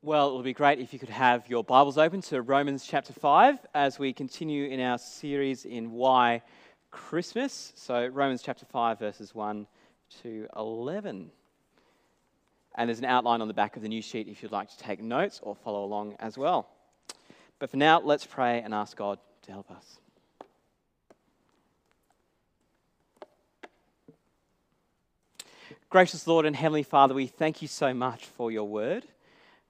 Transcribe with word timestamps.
Well, 0.00 0.30
it 0.30 0.34
would 0.36 0.44
be 0.44 0.52
great 0.52 0.78
if 0.78 0.92
you 0.92 0.98
could 1.00 1.08
have 1.08 1.50
your 1.50 1.64
Bibles 1.64 1.98
open 1.98 2.22
to 2.22 2.40
Romans 2.40 2.86
chapter 2.86 3.12
5 3.12 3.58
as 3.74 3.98
we 3.98 4.12
continue 4.12 4.66
in 4.66 4.78
our 4.78 4.96
series 4.96 5.64
in 5.64 5.90
Why 5.90 6.42
Christmas. 6.92 7.72
So, 7.74 8.06
Romans 8.06 8.40
chapter 8.40 8.64
5, 8.64 9.00
verses 9.00 9.34
1 9.34 9.66
to 10.22 10.46
11. 10.56 11.32
And 12.76 12.88
there's 12.88 13.00
an 13.00 13.06
outline 13.06 13.42
on 13.42 13.48
the 13.48 13.54
back 13.54 13.74
of 13.74 13.82
the 13.82 13.88
new 13.88 14.00
sheet 14.00 14.28
if 14.28 14.40
you'd 14.40 14.52
like 14.52 14.70
to 14.70 14.78
take 14.78 15.02
notes 15.02 15.40
or 15.42 15.56
follow 15.56 15.84
along 15.84 16.14
as 16.20 16.38
well. 16.38 16.68
But 17.58 17.68
for 17.68 17.76
now, 17.76 18.00
let's 18.00 18.24
pray 18.24 18.62
and 18.62 18.72
ask 18.72 18.96
God 18.96 19.18
to 19.42 19.50
help 19.50 19.68
us. 19.68 19.98
Gracious 25.90 26.24
Lord 26.28 26.46
and 26.46 26.54
Heavenly 26.54 26.84
Father, 26.84 27.14
we 27.14 27.26
thank 27.26 27.62
you 27.62 27.66
so 27.66 27.92
much 27.92 28.26
for 28.26 28.52
your 28.52 28.68
word. 28.68 29.04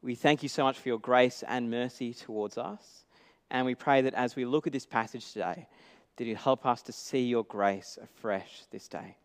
We 0.02 0.14
thank 0.14 0.42
you 0.42 0.48
so 0.48 0.62
much 0.62 0.78
for 0.78 0.88
your 0.88 0.98
grace 0.98 1.42
and 1.46 1.70
mercy 1.70 2.14
towards 2.14 2.56
us. 2.56 3.04
And 3.50 3.66
we 3.66 3.74
pray 3.74 4.02
that 4.02 4.14
as 4.14 4.36
we 4.36 4.44
look 4.44 4.66
at 4.66 4.72
this 4.72 4.86
passage 4.86 5.32
today, 5.32 5.66
that 6.16 6.24
you 6.24 6.36
help 6.36 6.66
us 6.66 6.82
to 6.82 6.92
see 6.92 7.26
your 7.26 7.44
grace 7.44 7.98
afresh 8.02 8.62
this 8.70 8.86
day. 8.86 9.16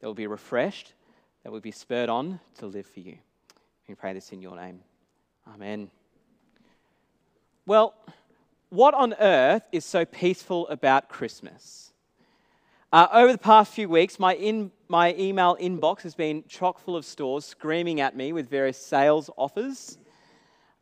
That 0.00 0.06
we'll 0.06 0.14
be 0.14 0.26
refreshed, 0.26 0.94
that 1.42 1.52
we'll 1.52 1.60
be 1.60 1.70
spurred 1.70 2.08
on 2.08 2.40
to 2.58 2.66
live 2.66 2.86
for 2.86 3.00
you. 3.00 3.18
We 3.88 3.94
pray 3.94 4.14
this 4.14 4.32
in 4.32 4.40
your 4.40 4.56
name. 4.56 4.80
Amen. 5.52 5.90
Well, 7.66 7.94
what 8.70 8.94
on 8.94 9.14
earth 9.14 9.62
is 9.72 9.84
so 9.84 10.04
peaceful 10.04 10.66
about 10.68 11.08
Christmas? 11.08 11.92
Uh, 12.92 13.08
over 13.12 13.32
the 13.32 13.38
past 13.38 13.74
few 13.74 13.88
weeks, 13.88 14.18
my, 14.18 14.34
in, 14.34 14.70
my 14.88 15.14
email 15.18 15.56
inbox 15.60 16.02
has 16.02 16.14
been 16.14 16.44
chock 16.48 16.78
full 16.78 16.96
of 16.96 17.04
stores 17.04 17.44
screaming 17.44 18.00
at 18.00 18.16
me 18.16 18.32
with 18.32 18.48
various 18.48 18.78
sales 18.78 19.28
offers. 19.36 19.98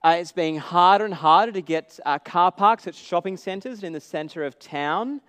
Uh, 0.04 0.16
it's 0.18 0.32
being 0.32 0.58
harder 0.58 1.04
and 1.04 1.14
harder 1.14 1.52
to 1.52 1.60
get 1.60 1.98
uh, 2.04 2.18
car 2.18 2.50
parks 2.50 2.86
at 2.86 2.94
shopping 2.94 3.36
centres 3.36 3.84
in 3.84 3.92
the 3.92 4.00
centre 4.00 4.44
of 4.44 4.58
town. 4.58 5.20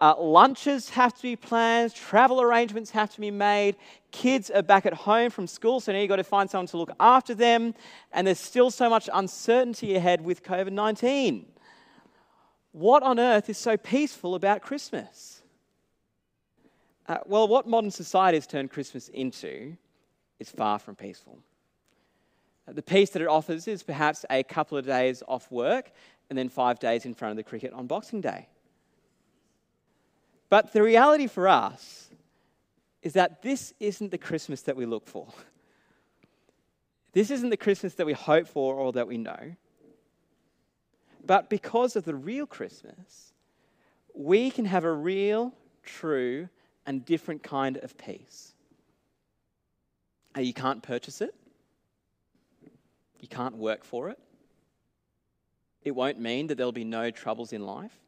Uh, 0.00 0.14
lunches 0.18 0.90
have 0.90 1.14
to 1.14 1.22
be 1.22 1.34
planned, 1.34 1.94
travel 1.94 2.40
arrangements 2.40 2.90
have 2.90 3.12
to 3.12 3.20
be 3.20 3.30
made. 3.30 3.76
Kids 4.10 4.50
are 4.50 4.62
back 4.62 4.86
at 4.86 4.94
home 4.94 5.30
from 5.30 5.46
school, 5.46 5.80
so 5.80 5.92
now 5.92 5.98
you've 5.98 6.08
got 6.08 6.16
to 6.16 6.24
find 6.24 6.48
someone 6.48 6.66
to 6.66 6.76
look 6.76 6.90
after 7.00 7.34
them. 7.34 7.74
And 8.12 8.26
there's 8.26 8.40
still 8.40 8.70
so 8.70 8.88
much 8.88 9.08
uncertainty 9.12 9.96
ahead 9.96 10.20
with 10.20 10.42
COVID 10.42 10.72
19. 10.72 11.46
What 12.72 13.02
on 13.02 13.20
earth 13.20 13.48
is 13.48 13.58
so 13.58 13.76
peaceful 13.76 14.34
about 14.34 14.62
Christmas? 14.62 15.42
Uh, 17.06 17.18
well, 17.26 17.46
what 17.46 17.68
modern 17.68 17.90
society 17.90 18.36
has 18.36 18.46
turned 18.46 18.70
Christmas 18.70 19.08
into 19.08 19.76
is 20.40 20.50
far 20.50 20.78
from 20.78 20.96
peaceful. 20.96 21.38
The 22.66 22.82
peace 22.82 23.10
that 23.10 23.22
it 23.22 23.28
offers 23.28 23.68
is 23.68 23.82
perhaps 23.82 24.24
a 24.30 24.42
couple 24.42 24.78
of 24.78 24.86
days 24.86 25.22
off 25.28 25.50
work 25.50 25.92
and 26.30 26.38
then 26.38 26.48
five 26.48 26.78
days 26.78 27.04
in 27.04 27.14
front 27.14 27.32
of 27.32 27.36
the 27.36 27.42
cricket 27.42 27.72
on 27.72 27.86
Boxing 27.86 28.20
Day. 28.20 28.48
But 30.48 30.72
the 30.72 30.82
reality 30.82 31.26
for 31.26 31.48
us 31.48 32.10
is 33.02 33.12
that 33.14 33.42
this 33.42 33.74
isn't 33.80 34.10
the 34.10 34.18
Christmas 34.18 34.62
that 34.62 34.76
we 34.76 34.86
look 34.86 35.06
for. 35.06 35.28
This 37.12 37.30
isn't 37.30 37.50
the 37.50 37.56
Christmas 37.56 37.94
that 37.94 38.06
we 38.06 38.14
hope 38.14 38.48
for 38.48 38.74
or 38.74 38.92
that 38.92 39.06
we 39.06 39.18
know. 39.18 39.54
But 41.24 41.50
because 41.50 41.96
of 41.96 42.04
the 42.04 42.14
real 42.14 42.46
Christmas, 42.46 43.32
we 44.14 44.50
can 44.50 44.64
have 44.64 44.84
a 44.84 44.92
real, 44.92 45.52
true, 45.82 46.48
and 46.86 47.04
different 47.04 47.42
kind 47.42 47.76
of 47.78 47.96
peace. 47.98 48.52
You 50.38 50.52
can't 50.52 50.82
purchase 50.82 51.20
it. 51.20 51.34
You 53.24 53.28
can't 53.28 53.56
work 53.56 53.84
for 53.84 54.10
it. 54.10 54.18
It 55.82 55.92
won't 55.92 56.20
mean 56.20 56.48
that 56.48 56.56
there'll 56.56 56.72
be 56.72 56.84
no 56.84 57.10
troubles 57.10 57.54
in 57.54 57.64
life. 57.64 57.98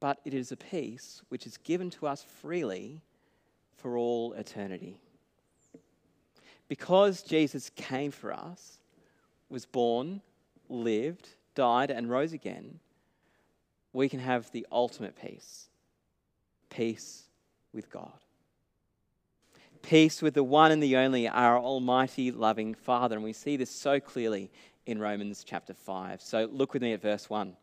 But 0.00 0.18
it 0.24 0.32
is 0.32 0.50
a 0.50 0.56
peace 0.56 1.20
which 1.28 1.46
is 1.46 1.58
given 1.58 1.90
to 1.90 2.06
us 2.06 2.24
freely 2.40 3.02
for 3.76 3.98
all 3.98 4.32
eternity. 4.32 5.02
Because 6.68 7.22
Jesus 7.22 7.68
came 7.76 8.12
for 8.12 8.32
us, 8.32 8.78
was 9.50 9.66
born, 9.66 10.22
lived, 10.70 11.28
died, 11.54 11.90
and 11.90 12.08
rose 12.08 12.32
again, 12.32 12.80
we 13.92 14.08
can 14.08 14.20
have 14.20 14.50
the 14.52 14.66
ultimate 14.72 15.20
peace 15.20 15.68
peace 16.70 17.24
with 17.74 17.90
God. 17.90 18.18
Peace 19.82 20.22
with 20.22 20.34
the 20.34 20.44
one 20.44 20.72
and 20.72 20.82
the 20.82 20.96
only, 20.96 21.28
our 21.28 21.58
almighty, 21.58 22.30
loving 22.30 22.74
Father. 22.74 23.16
And 23.16 23.24
we 23.24 23.32
see 23.32 23.56
this 23.56 23.70
so 23.70 24.00
clearly 24.00 24.50
in 24.86 24.98
Romans 24.98 25.44
chapter 25.44 25.74
5. 25.74 26.20
So 26.20 26.48
look 26.50 26.72
with 26.72 26.82
me 26.82 26.92
at 26.92 27.02
verse 27.02 27.28
1. 27.28 27.56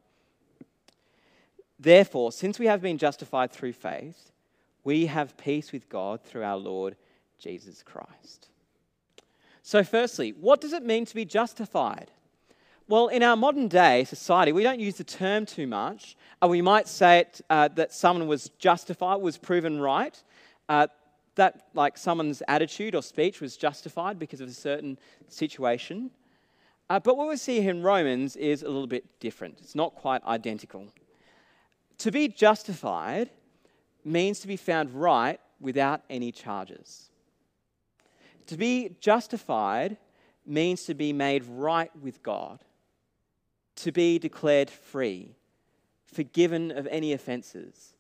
Therefore, 1.80 2.31
since 2.31 2.58
we 2.58 2.68
have 2.68 2.81
been 2.81 2.98
justified 2.98 3.52
through 3.52 3.74
faith, 3.74 4.31
we 4.84 5.08
have 5.08 5.38
peace 5.38 5.72
with 5.72 5.90
God 5.90 6.22
through 6.22 6.44
our 6.44 6.58
Lord 6.58 6.96
Jesus 7.40 7.84
Christ. 7.84 8.48
So, 9.62 9.84
firstly, 9.84 10.31
what 10.40 10.62
does 10.62 10.74
it 10.74 10.84
mean 10.84 11.06
to 11.06 11.16
be 11.16 11.25
justified? 11.25 12.12
Well, 12.88 13.08
in 13.08 13.24
our 13.24 13.36
modern 13.36 13.68
day 13.68 14.04
society, 14.04 14.52
we 14.52 14.62
don't 14.62 14.80
use 14.80 14.98
the 14.98 15.04
term 15.04 15.48
too 15.48 15.66
much. 15.66 16.16
Uh, 16.42 16.48
we 16.48 16.62
might 16.62 16.88
say 16.88 17.22
it, 17.22 17.42
uh, 17.50 17.68
that 17.70 17.92
someone 17.92 18.28
was 18.28 18.50
justified, 18.59 19.16
was 19.16 19.40
proven 19.40 19.81
right. 19.81 20.22
Uh, 20.70 20.86
that, 21.35 21.68
like, 21.73 21.97
someone's 21.97 22.41
attitude 22.47 22.96
or 22.96 23.01
speech 23.01 23.41
was 23.41 23.57
justified 23.57 24.18
because 24.19 24.41
of 24.41 24.50
a 24.50 24.53
certain 24.53 24.97
situation. 25.28 26.12
Uh, 26.90 27.00
but 27.00 27.18
what 27.18 27.28
we 27.28 27.38
see 27.38 27.62
here 27.62 27.72
in 27.72 27.81
Romans 27.81 28.35
is 28.35 28.63
a 28.63 28.68
little 28.68 28.88
bit 28.88 29.19
different. 29.19 29.59
It's 29.59 29.75
not 29.75 29.95
quite 29.95 30.24
identical. 30.24 30.88
To 32.00 32.12
be 32.12 32.28
justified 32.28 33.29
means 34.03 34.40
to 34.41 34.47
be 34.47 34.57
found 34.57 34.91
right 34.91 35.40
without 35.59 36.01
any 36.09 36.31
charges. 36.31 37.09
To 38.47 38.57
be 38.57 38.95
justified 39.00 39.97
means 40.45 40.84
to 40.84 40.94
be 40.94 41.12
made 41.12 41.44
right 41.45 41.91
with 42.01 42.22
God 42.22 42.59
to 43.75 43.91
be 43.91 44.18
declared 44.19 44.69
free, 44.69 45.35
forgiven 46.06 46.72
of 46.72 46.88
any 46.88 47.13
offences, 47.13 47.94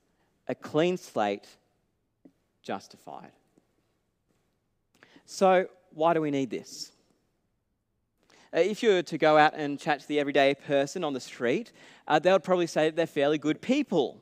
a 0.47 0.55
clean 0.55 0.97
slate, 0.97 1.47
justified. 2.65 3.31
So, 5.25 5.67
why 5.93 6.13
do 6.13 6.19
we 6.19 6.31
need 6.31 6.49
this? 6.49 6.91
Uh, 8.53 8.59
if 8.59 8.83
you 8.83 8.89
were 8.89 9.01
to 9.03 9.17
go 9.17 9.37
out 9.37 9.53
and 9.55 9.79
chat 9.79 10.01
to 10.01 10.07
the 10.07 10.19
everyday 10.19 10.53
person 10.53 11.03
on 11.03 11.13
the 11.13 11.19
street, 11.19 11.71
uh, 12.07 12.19
they 12.19 12.31
would 12.31 12.43
probably 12.43 12.67
say 12.67 12.87
that 12.87 12.95
they're 12.95 13.07
fairly 13.07 13.37
good 13.37 13.61
people. 13.61 14.21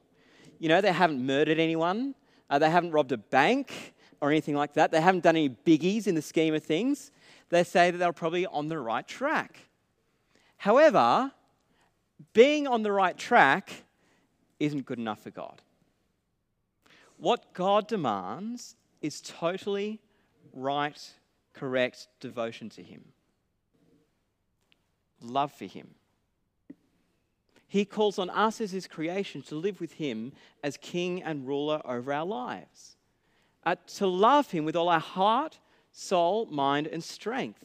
You 0.59 0.69
know, 0.69 0.81
they 0.81 0.91
haven't 0.91 1.25
murdered 1.25 1.59
anyone, 1.59 2.13
uh, 2.49 2.59
they 2.59 2.69
haven't 2.69 2.91
robbed 2.91 3.11
a 3.11 3.17
bank 3.17 3.93
or 4.21 4.29
anything 4.29 4.55
like 4.55 4.73
that, 4.73 4.91
they 4.91 5.01
haven't 5.01 5.23
done 5.23 5.35
any 5.35 5.49
biggies 5.49 6.05
in 6.05 6.15
the 6.15 6.21
scheme 6.21 6.53
of 6.53 6.63
things. 6.63 7.11
They 7.49 7.63
say 7.63 7.91
that 7.91 7.97
they're 7.97 8.13
probably 8.13 8.45
on 8.45 8.67
the 8.67 8.79
right 8.79 9.07
track. 9.07 9.59
However, 10.57 11.31
being 12.33 12.67
on 12.67 12.83
the 12.83 12.91
right 12.91 13.17
track 13.17 13.83
isn't 14.59 14.85
good 14.85 14.99
enough 14.99 15.21
for 15.21 15.29
God. 15.29 15.61
What 17.23 17.53
God 17.53 17.87
demands 17.87 18.75
is 19.01 19.21
totally 19.21 20.01
right, 20.51 20.99
correct 21.53 22.09
devotion 22.19 22.69
to 22.71 22.83
Him, 22.83 23.01
love 25.21 25.53
for 25.53 25.63
Him. 25.63 25.87
He 27.65 27.85
calls 27.85 28.19
on 28.19 28.29
us 28.29 28.59
as 28.59 28.71
His 28.71 28.87
creation 28.87 29.41
to 29.43 29.55
live 29.55 29.79
with 29.79 29.93
Him 29.93 30.33
as 30.65 30.75
King 30.75 31.23
and 31.23 31.47
ruler 31.47 31.81
over 31.85 32.11
our 32.11 32.25
lives, 32.25 32.97
uh, 33.65 33.77
to 33.95 34.05
love 34.05 34.51
Him 34.51 34.65
with 34.65 34.75
all 34.75 34.89
our 34.89 34.99
heart, 34.99 35.59
soul, 35.93 36.45
mind, 36.47 36.87
and 36.87 37.01
strength 37.01 37.63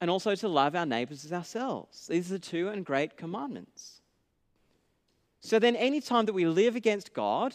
and 0.00 0.10
also 0.10 0.34
to 0.34 0.48
love 0.48 0.74
our 0.74 0.84
neighbors 0.84 1.24
as 1.24 1.32
ourselves. 1.32 2.08
These 2.08 2.32
are 2.32 2.34
the 2.34 2.38
two 2.40 2.70
and 2.70 2.84
great 2.84 3.16
commandments. 3.16 4.00
So 5.38 5.60
then, 5.60 5.76
any 5.76 6.00
time 6.00 6.26
that 6.26 6.32
we 6.32 6.46
live 6.46 6.74
against 6.74 7.14
God, 7.14 7.54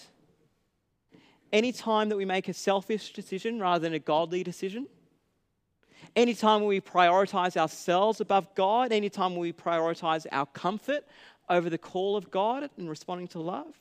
any 1.51 1.71
time 1.71 2.09
that 2.09 2.17
we 2.17 2.25
make 2.25 2.47
a 2.47 2.53
selfish 2.53 3.13
decision 3.13 3.59
rather 3.59 3.79
than 3.79 3.93
a 3.93 3.99
godly 3.99 4.43
decision, 4.43 4.87
any 6.15 6.33
time 6.33 6.65
we 6.65 6.81
prioritize 6.81 7.57
ourselves 7.57 8.21
above 8.21 8.53
God, 8.55 8.91
any 8.91 9.09
time 9.09 9.35
we 9.35 9.53
prioritize 9.53 10.25
our 10.31 10.45
comfort 10.47 11.05
over 11.49 11.69
the 11.69 11.77
call 11.77 12.15
of 12.15 12.31
God 12.31 12.69
and 12.77 12.89
responding 12.89 13.27
to 13.29 13.39
love, 13.39 13.79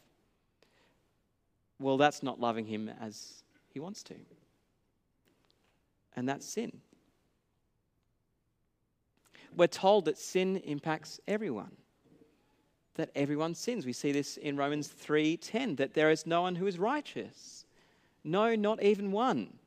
well, 1.79 1.97
that's 1.97 2.23
not 2.23 2.41
loving 2.41 2.67
Him 2.67 2.91
as 3.01 3.43
He 3.73 3.81
wants 3.81 4.03
to. 4.05 4.15
And 6.17 6.29
that's 6.29 6.47
sin 6.47 6.81
we're 9.59 9.67
told 9.67 10.05
that 10.07 10.17
sin 10.17 10.59
impacts 10.59 11.21
everyone. 11.27 11.77
That 12.95 13.11
everyone 13.15 13.55
sins. 13.55 13.87
We 13.87 13.93
see 13.93 14.13
this 14.13 14.37
in 14.37 14.57
Romans 14.57 14.89
3:10 14.89 15.77
that 15.77 15.95
there 15.95 16.11
is 16.11 16.27
no 16.27 16.43
one 16.43 16.55
who 16.55 16.67
is 16.67 16.79
righteous. 16.79 17.58
No, 18.29 18.55
not 18.55 18.83
even 18.83 19.11
one. 19.11 19.59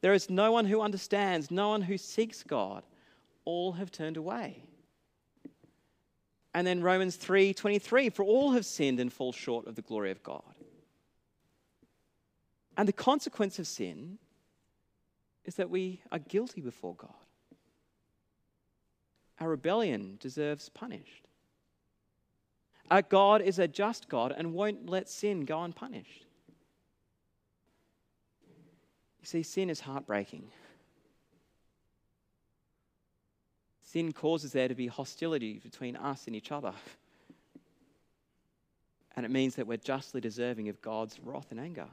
There 0.00 0.14
is 0.14 0.30
no 0.30 0.52
one 0.52 0.66
who 0.66 0.80
understands, 0.80 1.50
no 1.50 1.70
one 1.70 1.82
who 1.82 1.98
seeks 1.98 2.42
God. 2.42 2.84
all 3.44 3.72
have 3.72 3.90
turned 3.90 4.18
away. 4.18 4.62
And 6.52 6.66
then 6.66 6.82
Romans 6.82 7.16
3:23 7.16 8.10
for 8.10 8.22
all 8.22 8.52
have 8.52 8.66
sinned 8.66 9.00
and 9.00 9.10
fall 9.10 9.32
short 9.32 9.66
of 9.66 9.74
the 9.74 9.82
glory 9.82 10.10
of 10.10 10.22
God. 10.22 10.54
And 12.76 12.86
the 12.86 12.92
consequence 12.92 13.58
of 13.58 13.66
sin 13.66 14.18
is 15.44 15.56
that 15.56 15.70
we 15.70 16.02
are 16.12 16.18
guilty 16.18 16.60
before 16.60 16.94
God. 16.94 17.24
Our 19.40 19.48
rebellion 19.48 20.18
deserves 20.20 20.68
punished. 20.68 21.26
Our 22.90 23.02
God 23.02 23.40
is 23.40 23.58
a 23.58 23.66
just 23.66 24.08
God 24.08 24.32
and 24.36 24.52
won't 24.52 24.90
let 24.90 25.08
sin 25.08 25.46
go 25.46 25.62
unpunished. 25.62 26.26
You 28.46 28.54
see, 29.28 29.42
sin 29.42 29.70
is 29.70 29.80
heartbreaking. 29.80 30.50
Sin 33.82 34.12
causes 34.12 34.52
there 34.52 34.68
to 34.68 34.74
be 34.74 34.86
hostility 34.86 35.58
between 35.58 35.96
us 35.96 36.26
and 36.26 36.34
each 36.34 36.52
other. 36.52 36.72
And 39.16 39.24
it 39.24 39.30
means 39.30 39.56
that 39.56 39.66
we're 39.66 39.78
justly 39.78 40.20
deserving 40.20 40.68
of 40.68 40.80
God's 40.80 41.18
wrath 41.20 41.48
and 41.50 41.58
anger. 41.58 41.88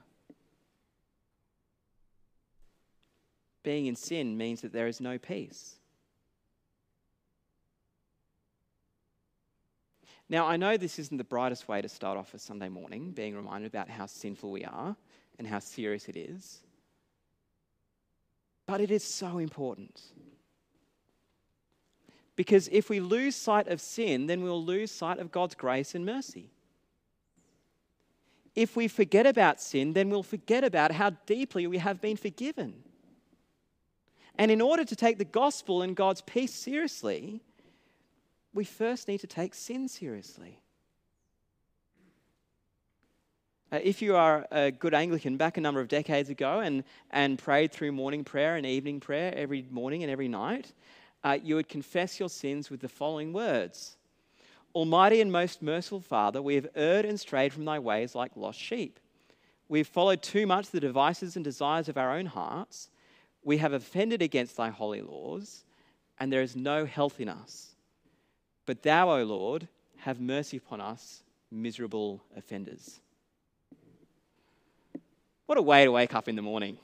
Being 3.64 3.88
in 3.88 3.96
sin 3.96 4.38
means 4.38 4.62
that 4.62 4.74
there 4.74 4.88
is 4.88 5.02
no 5.02 5.18
peace. 5.18 5.76
Now, 10.28 10.46
I 10.46 10.58
know 10.58 10.78
this 10.78 11.00
isn't 11.00 11.18
the 11.18 11.24
brightest 11.24 11.68
way 11.68 11.82
to 11.82 11.90
start 11.90 12.18
off 12.18 12.34
a 12.34 12.40
Sunday 12.40 12.70
morning, 12.70 13.12
being 13.12 13.36
reminded 13.36 13.68
about 13.68 13.90
how 13.90 14.06
sinful 14.06 14.52
we 14.52 14.66
are 14.66 14.96
and 15.38 15.48
how 15.48 15.60
serious 15.60 16.10
it 16.10 16.18
is. 16.18 16.65
But 18.68 18.82
it 18.82 18.92
is 18.92 19.04
so 19.04 19.38
important. 19.38 20.02
Because 22.36 22.68
if 22.72 22.90
we 22.90 23.00
lose 23.00 23.36
sight 23.36 23.68
of 23.68 23.80
sin, 23.80 24.28
then 24.28 24.44
we'll 24.44 24.64
lose 24.64 24.92
sight 24.92 25.20
of 25.20 25.32
God's 25.32 25.56
grace 25.56 25.96
and 25.96 26.06
mercy. 26.06 26.52
If 28.56 28.76
we 28.76 28.88
forget 28.88 29.26
about 29.26 29.62
sin, 29.62 29.94
then 29.94 30.10
we'll 30.10 30.24
forget 30.24 30.64
about 30.64 30.92
how 30.92 31.12
deeply 31.26 31.68
we 31.68 31.78
have 31.78 32.02
been 32.02 32.18
forgiven. 32.18 32.84
And 34.38 34.52
in 34.52 34.62
order 34.62 34.84
to 34.84 34.96
take 34.96 35.18
the 35.18 35.26
gospel 35.26 35.82
and 35.82 35.96
God's 35.96 36.22
peace 36.22 36.54
seriously, 36.54 37.42
we 38.54 38.64
first 38.66 39.08
need 39.08 39.20
to 39.20 39.28
take 39.28 39.54
sin 39.54 39.88
seriously. 39.88 40.60
Uh, 43.72 43.80
if 43.84 44.02
you 44.02 44.16
are 44.16 44.46
a 44.52 44.72
good 44.72 44.94
Anglican 44.94 45.38
back 45.38 45.58
a 45.58 45.62
number 45.62 45.82
of 45.82 45.88
decades 45.88 46.30
ago 46.30 46.60
and, 46.60 46.84
and 47.12 47.40
prayed 47.40 47.72
through 47.72 47.92
morning 47.92 48.24
prayer 48.24 48.56
and 48.56 48.66
evening 48.66 49.00
prayer 49.00 49.34
every 49.36 49.66
morning 49.72 50.04
and 50.04 50.12
every 50.12 50.28
night, 50.28 50.72
uh, 51.24 51.38
you 51.42 51.56
would 51.56 51.68
confess 51.68 52.20
your 52.20 52.30
sins 52.30 52.70
with 52.70 52.82
the 52.82 52.90
following 52.90 53.34
words 53.34 53.98
Almighty 54.76 55.22
and 55.22 55.32
most 55.32 55.62
merciful 55.62 56.02
Father, 56.02 56.42
we 56.42 56.56
have 56.56 56.68
erred 56.76 57.06
and 57.06 57.18
strayed 57.18 57.54
from 57.54 57.64
thy 57.64 57.80
ways 57.80 58.14
like 58.14 58.36
lost 58.36 58.60
sheep. 58.60 59.00
We 59.70 59.80
have 59.80 59.88
followed 59.88 60.22
too 60.22 60.46
much 60.46 60.70
the 60.70 60.82
devices 60.82 61.36
and 61.36 61.44
desires 61.46 61.88
of 61.88 61.98
our 61.98 62.12
own 62.12 62.26
hearts. 62.26 62.90
We 63.42 63.58
have 63.58 63.74
offended 63.74 64.22
against 64.22 64.58
thy 64.58 64.70
holy 64.70 65.02
laws, 65.02 65.64
and 66.20 66.32
there 66.32 66.42
is 66.42 66.56
no 66.56 66.86
health 66.86 67.22
in 67.22 67.30
us. 67.30 67.76
But 68.66 68.84
thou, 68.84 69.10
O 69.12 69.24
Lord, 69.24 69.68
have 70.00 70.20
mercy 70.20 70.58
upon 70.58 70.82
us, 70.82 71.24
miserable 71.50 72.22
offenders. 72.36 73.00
What 75.46 75.58
a 75.58 75.62
way 75.62 75.86
to 75.86 75.92
wake 75.92 76.16
up 76.16 76.28
in 76.28 76.36
the 76.36 76.42
morning, 76.42 76.78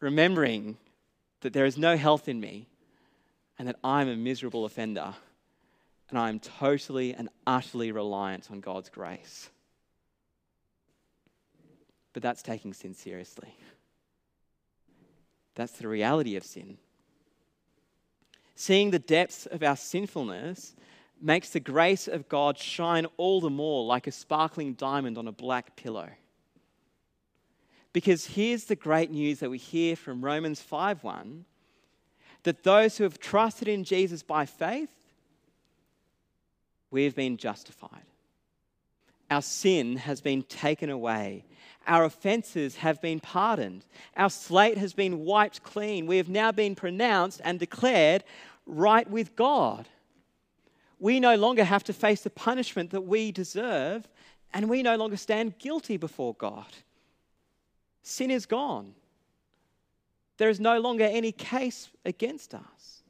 remembering 0.00 0.76
that 1.42 1.52
there 1.52 1.66
is 1.66 1.76
no 1.76 1.96
health 1.96 2.28
in 2.28 2.40
me 2.40 2.66
and 3.58 3.68
that 3.68 3.76
I'm 3.84 4.08
a 4.08 4.16
miserable 4.16 4.64
offender 4.64 5.14
and 6.08 6.18
I'm 6.18 6.38
totally 6.38 7.12
and 7.14 7.28
utterly 7.46 7.92
reliant 7.92 8.50
on 8.50 8.60
God's 8.60 8.88
grace. 8.88 9.50
But 12.12 12.22
that's 12.22 12.42
taking 12.42 12.72
sin 12.72 12.94
seriously. 12.94 13.54
That's 15.54 15.72
the 15.72 15.88
reality 15.88 16.36
of 16.36 16.44
sin. 16.44 16.78
Seeing 18.54 18.90
the 18.90 18.98
depths 18.98 19.44
of 19.44 19.62
our 19.62 19.76
sinfulness 19.76 20.74
makes 21.20 21.50
the 21.50 21.60
grace 21.60 22.08
of 22.08 22.28
God 22.28 22.58
shine 22.58 23.06
all 23.16 23.40
the 23.40 23.50
more 23.50 23.84
like 23.84 24.06
a 24.06 24.12
sparkling 24.12 24.74
diamond 24.74 25.18
on 25.18 25.28
a 25.28 25.32
black 25.32 25.76
pillow. 25.76 26.08
Because 27.96 28.26
here's 28.26 28.64
the 28.64 28.76
great 28.76 29.10
news 29.10 29.38
that 29.38 29.48
we 29.48 29.56
hear 29.56 29.96
from 29.96 30.22
Romans 30.22 30.60
5:1 30.60 31.46
that 32.42 32.62
those 32.62 32.98
who 32.98 33.04
have 33.04 33.18
trusted 33.18 33.68
in 33.68 33.84
Jesus 33.84 34.22
by 34.22 34.44
faith, 34.44 34.90
we 36.90 37.04
have 37.04 37.14
been 37.14 37.38
justified. 37.38 38.04
Our 39.30 39.40
sin 39.40 39.96
has 39.96 40.20
been 40.20 40.42
taken 40.42 40.90
away. 40.90 41.46
Our 41.86 42.04
offenses 42.04 42.76
have 42.76 43.00
been 43.00 43.18
pardoned. 43.18 43.86
Our 44.14 44.28
slate 44.28 44.76
has 44.76 44.92
been 44.92 45.24
wiped 45.24 45.62
clean. 45.62 46.04
We 46.06 46.18
have 46.18 46.28
now 46.28 46.52
been 46.52 46.74
pronounced 46.74 47.40
and 47.44 47.58
declared 47.58 48.24
right 48.66 49.08
with 49.08 49.34
God. 49.36 49.88
We 50.98 51.18
no 51.18 51.34
longer 51.34 51.64
have 51.64 51.84
to 51.84 51.94
face 51.94 52.20
the 52.20 52.28
punishment 52.28 52.90
that 52.90 53.06
we 53.06 53.32
deserve, 53.32 54.06
and 54.52 54.68
we 54.68 54.82
no 54.82 54.96
longer 54.96 55.16
stand 55.16 55.58
guilty 55.58 55.96
before 55.96 56.34
God. 56.34 56.74
Sin 58.08 58.30
is 58.30 58.46
gone. 58.46 58.94
There 60.36 60.48
is 60.48 60.60
no 60.60 60.78
longer 60.78 61.02
any 61.02 61.32
case 61.32 61.88
against 62.04 62.54
us. 62.54 63.02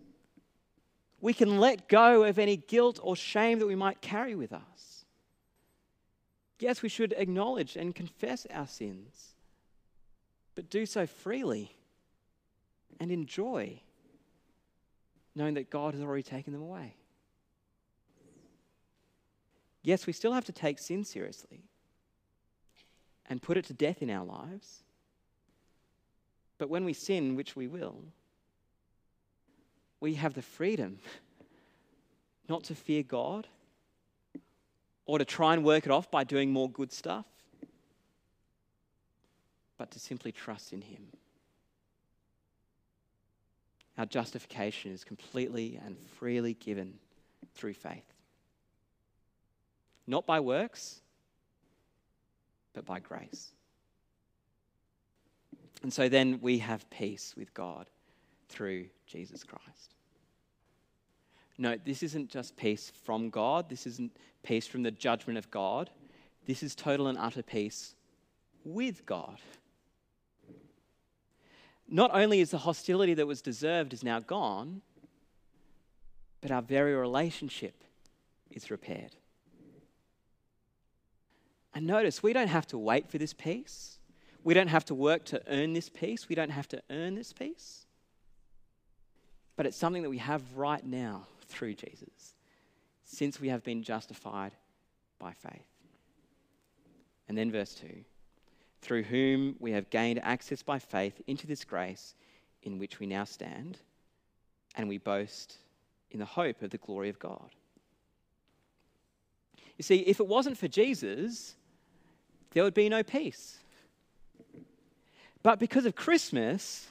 We 1.20 1.34
can 1.34 1.58
let 1.58 1.86
go 1.86 2.22
of 2.22 2.38
any 2.38 2.56
guilt 2.56 2.98
or 3.02 3.14
shame 3.14 3.58
that 3.58 3.66
we 3.66 3.74
might 3.74 4.00
carry 4.00 4.34
with 4.34 4.54
us. 4.54 5.04
Yes, 6.58 6.80
we 6.80 6.88
should 6.88 7.12
acknowledge 7.18 7.76
and 7.76 7.94
confess 7.94 8.46
our 8.50 8.66
sins, 8.66 9.34
but 10.54 10.70
do 10.70 10.86
so 10.86 11.06
freely 11.06 11.76
and 12.98 13.12
enjoy, 13.12 13.78
knowing 15.34 15.52
that 15.54 15.68
God 15.68 15.92
has 15.92 16.02
already 16.02 16.22
taken 16.22 16.54
them 16.54 16.62
away. 16.62 16.96
Yes, 19.82 20.06
we 20.06 20.14
still 20.14 20.32
have 20.32 20.46
to 20.46 20.52
take 20.52 20.78
sin 20.78 21.04
seriously 21.04 21.64
and 23.26 23.42
put 23.42 23.58
it 23.58 23.66
to 23.66 23.74
death 23.74 24.00
in 24.00 24.08
our 24.08 24.24
lives. 24.24 24.84
But 26.58 26.70
when 26.70 26.84
we 26.84 26.92
sin, 26.92 27.36
which 27.36 27.54
we 27.54 27.66
will, 27.66 27.96
we 30.00 30.14
have 30.14 30.34
the 30.34 30.42
freedom 30.42 30.98
not 32.48 32.64
to 32.64 32.74
fear 32.74 33.02
God 33.02 33.46
or 35.04 35.18
to 35.18 35.24
try 35.24 35.54
and 35.54 35.64
work 35.64 35.86
it 35.86 35.92
off 35.92 36.10
by 36.10 36.24
doing 36.24 36.52
more 36.52 36.70
good 36.70 36.92
stuff, 36.92 37.26
but 39.78 39.90
to 39.92 40.00
simply 40.00 40.32
trust 40.32 40.72
in 40.72 40.82
Him. 40.82 41.06
Our 43.98 44.06
justification 44.06 44.92
is 44.92 45.04
completely 45.04 45.80
and 45.84 45.96
freely 46.18 46.54
given 46.54 46.94
through 47.54 47.74
faith. 47.74 48.12
Not 50.06 50.26
by 50.26 50.40
works, 50.40 51.00
but 52.74 52.84
by 52.84 53.00
grace. 53.00 53.52
And 55.82 55.92
so 55.92 56.08
then 56.08 56.38
we 56.40 56.58
have 56.58 56.88
peace 56.90 57.34
with 57.36 57.52
God 57.54 57.86
through 58.48 58.86
Jesus 59.06 59.44
Christ. 59.44 59.94
No, 61.58 61.76
this 61.84 62.02
isn't 62.02 62.30
just 62.30 62.56
peace 62.56 62.92
from 63.04 63.30
God. 63.30 63.68
This 63.68 63.86
isn't 63.86 64.16
peace 64.42 64.66
from 64.66 64.82
the 64.82 64.90
judgment 64.90 65.38
of 65.38 65.50
God. 65.50 65.90
This 66.46 66.62
is 66.62 66.74
total 66.74 67.08
and 67.08 67.18
utter 67.18 67.42
peace 67.42 67.94
with 68.64 69.06
God. 69.06 69.38
Not 71.88 72.10
only 72.12 72.40
is 72.40 72.50
the 72.50 72.58
hostility 72.58 73.14
that 73.14 73.26
was 73.26 73.40
deserved 73.40 73.92
is 73.92 74.02
now 74.02 74.20
gone, 74.20 74.82
but 76.40 76.50
our 76.50 76.62
very 76.62 76.94
relationship 76.94 77.84
is 78.50 78.70
repaired. 78.70 79.14
And 81.74 81.86
notice, 81.86 82.22
we 82.22 82.32
don't 82.32 82.48
have 82.48 82.66
to 82.68 82.78
wait 82.78 83.08
for 83.10 83.18
this 83.18 83.32
peace. 83.32 83.98
We 84.46 84.54
don't 84.54 84.68
have 84.68 84.84
to 84.84 84.94
work 84.94 85.24
to 85.24 85.42
earn 85.48 85.72
this 85.72 85.88
peace. 85.88 86.28
We 86.28 86.36
don't 86.36 86.50
have 86.50 86.68
to 86.68 86.80
earn 86.88 87.16
this 87.16 87.32
peace. 87.32 87.84
But 89.56 89.66
it's 89.66 89.76
something 89.76 90.04
that 90.04 90.08
we 90.08 90.18
have 90.18 90.40
right 90.54 90.86
now 90.86 91.26
through 91.48 91.74
Jesus, 91.74 92.36
since 93.02 93.40
we 93.40 93.48
have 93.48 93.64
been 93.64 93.82
justified 93.82 94.52
by 95.18 95.32
faith. 95.32 95.66
And 97.28 97.36
then 97.36 97.50
verse 97.50 97.74
2 97.74 97.88
through 98.82 99.02
whom 99.02 99.56
we 99.58 99.72
have 99.72 99.90
gained 99.90 100.20
access 100.22 100.62
by 100.62 100.78
faith 100.78 101.20
into 101.26 101.48
this 101.48 101.64
grace 101.64 102.14
in 102.62 102.78
which 102.78 103.00
we 103.00 103.06
now 103.06 103.24
stand, 103.24 103.78
and 104.76 104.88
we 104.88 104.98
boast 104.98 105.56
in 106.12 106.20
the 106.20 106.24
hope 106.24 106.62
of 106.62 106.70
the 106.70 106.78
glory 106.78 107.08
of 107.08 107.18
God. 107.18 107.50
You 109.76 109.82
see, 109.82 109.96
if 110.00 110.20
it 110.20 110.28
wasn't 110.28 110.56
for 110.56 110.68
Jesus, 110.68 111.56
there 112.52 112.62
would 112.62 112.74
be 112.74 112.88
no 112.88 113.02
peace. 113.02 113.58
But 115.46 115.60
because 115.60 115.86
of 115.86 115.94
Christmas, 115.94 116.88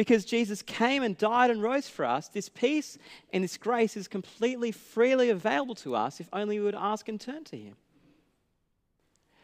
Because 0.00 0.24
Jesus 0.24 0.62
came 0.62 1.02
and 1.02 1.14
died 1.18 1.50
and 1.50 1.62
rose 1.62 1.86
for 1.86 2.06
us, 2.06 2.28
this 2.28 2.48
peace 2.48 2.96
and 3.34 3.44
this 3.44 3.58
grace 3.58 3.98
is 3.98 4.08
completely 4.08 4.72
freely 4.72 5.28
available 5.28 5.74
to 5.74 5.94
us 5.94 6.20
if 6.20 6.28
only 6.32 6.58
we 6.58 6.64
would 6.64 6.74
ask 6.74 7.06
and 7.10 7.20
turn 7.20 7.44
to 7.44 7.56
Him. 7.58 7.76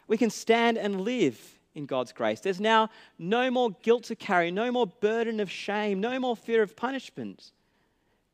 We 0.09 0.17
can 0.17 0.31
stand 0.31 0.79
and 0.79 1.03
live 1.03 1.59
in 1.75 1.85
God's 1.85 2.13
grace. 2.13 2.41
There's 2.41 2.59
now 2.59 2.89
no 3.19 3.51
more 3.51 3.73
guilt 3.83 4.05
to 4.05 4.17
carry, 4.17 4.51
no 4.51 4.73
more 4.73 4.87
burden 4.87 5.41
of 5.41 5.51
shame, 5.51 6.01
no 6.01 6.19
more 6.19 6.35
fear 6.35 6.63
of 6.63 6.75
punishment, 6.75 7.53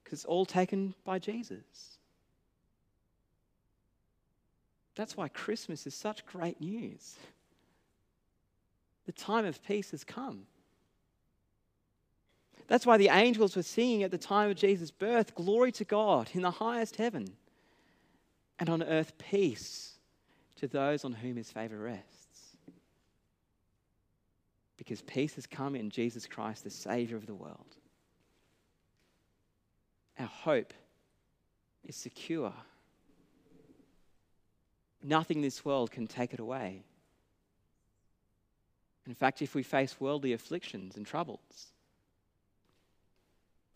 because 0.05 0.21
it's 0.21 0.25
all 0.25 0.47
taken 0.47 0.95
by 1.05 1.19
Jesus. 1.19 1.99
That's 4.95 5.17
why 5.17 5.27
Christmas 5.27 5.89
is 5.89 5.95
such 5.97 6.25
great 6.25 6.61
news. 6.61 7.17
The 9.07 9.13
time 9.13 9.45
of 9.45 9.63
peace 9.65 9.91
has 9.91 10.05
come. 10.05 10.47
That's 12.69 12.87
why 12.87 12.97
the 12.97 13.09
angels 13.09 13.57
were 13.57 13.63
singing 13.63 14.03
at 14.03 14.11
the 14.11 14.19
time 14.19 14.51
of 14.51 14.57
Jesus' 14.57 14.91
birth 14.91 15.35
Glory 15.35 15.73
to 15.73 15.85
God 15.85 16.31
in 16.33 16.43
the 16.43 16.51
highest 16.51 16.97
heaven, 16.97 17.37
and 18.59 18.71
on 18.71 18.83
earth 18.83 19.19
peace 19.19 19.99
to 20.57 20.69
those 20.69 21.05
on 21.05 21.13
whom 21.13 21.37
his 21.37 21.51
favor 21.51 21.77
rests. 21.77 22.57
Because 24.77 25.03
peace 25.03 25.35
has 25.35 25.47
come 25.47 25.75
in 25.75 25.91
Jesus 25.91 26.27
Christ, 26.27 26.65
the 26.65 26.71
Savior 26.71 27.17
of 27.17 27.27
the 27.27 27.35
world. 27.35 27.77
Our 30.19 30.27
hope 30.27 30.73
is 31.85 31.97
secure. 31.97 32.53
Nothing 35.03 35.39
in 35.39 35.43
this 35.43 35.65
world 35.65 35.91
can 35.91 36.07
take 36.07 36.33
it 36.33 36.41
away. 36.41 36.85
In 39.07 39.15
fact, 39.15 39.43
if 39.43 39.55
we 39.55 39.63
face 39.63 40.01
worldly 40.01 40.33
afflictions 40.33 40.97
and 40.97 41.07
troubles, 41.07 41.73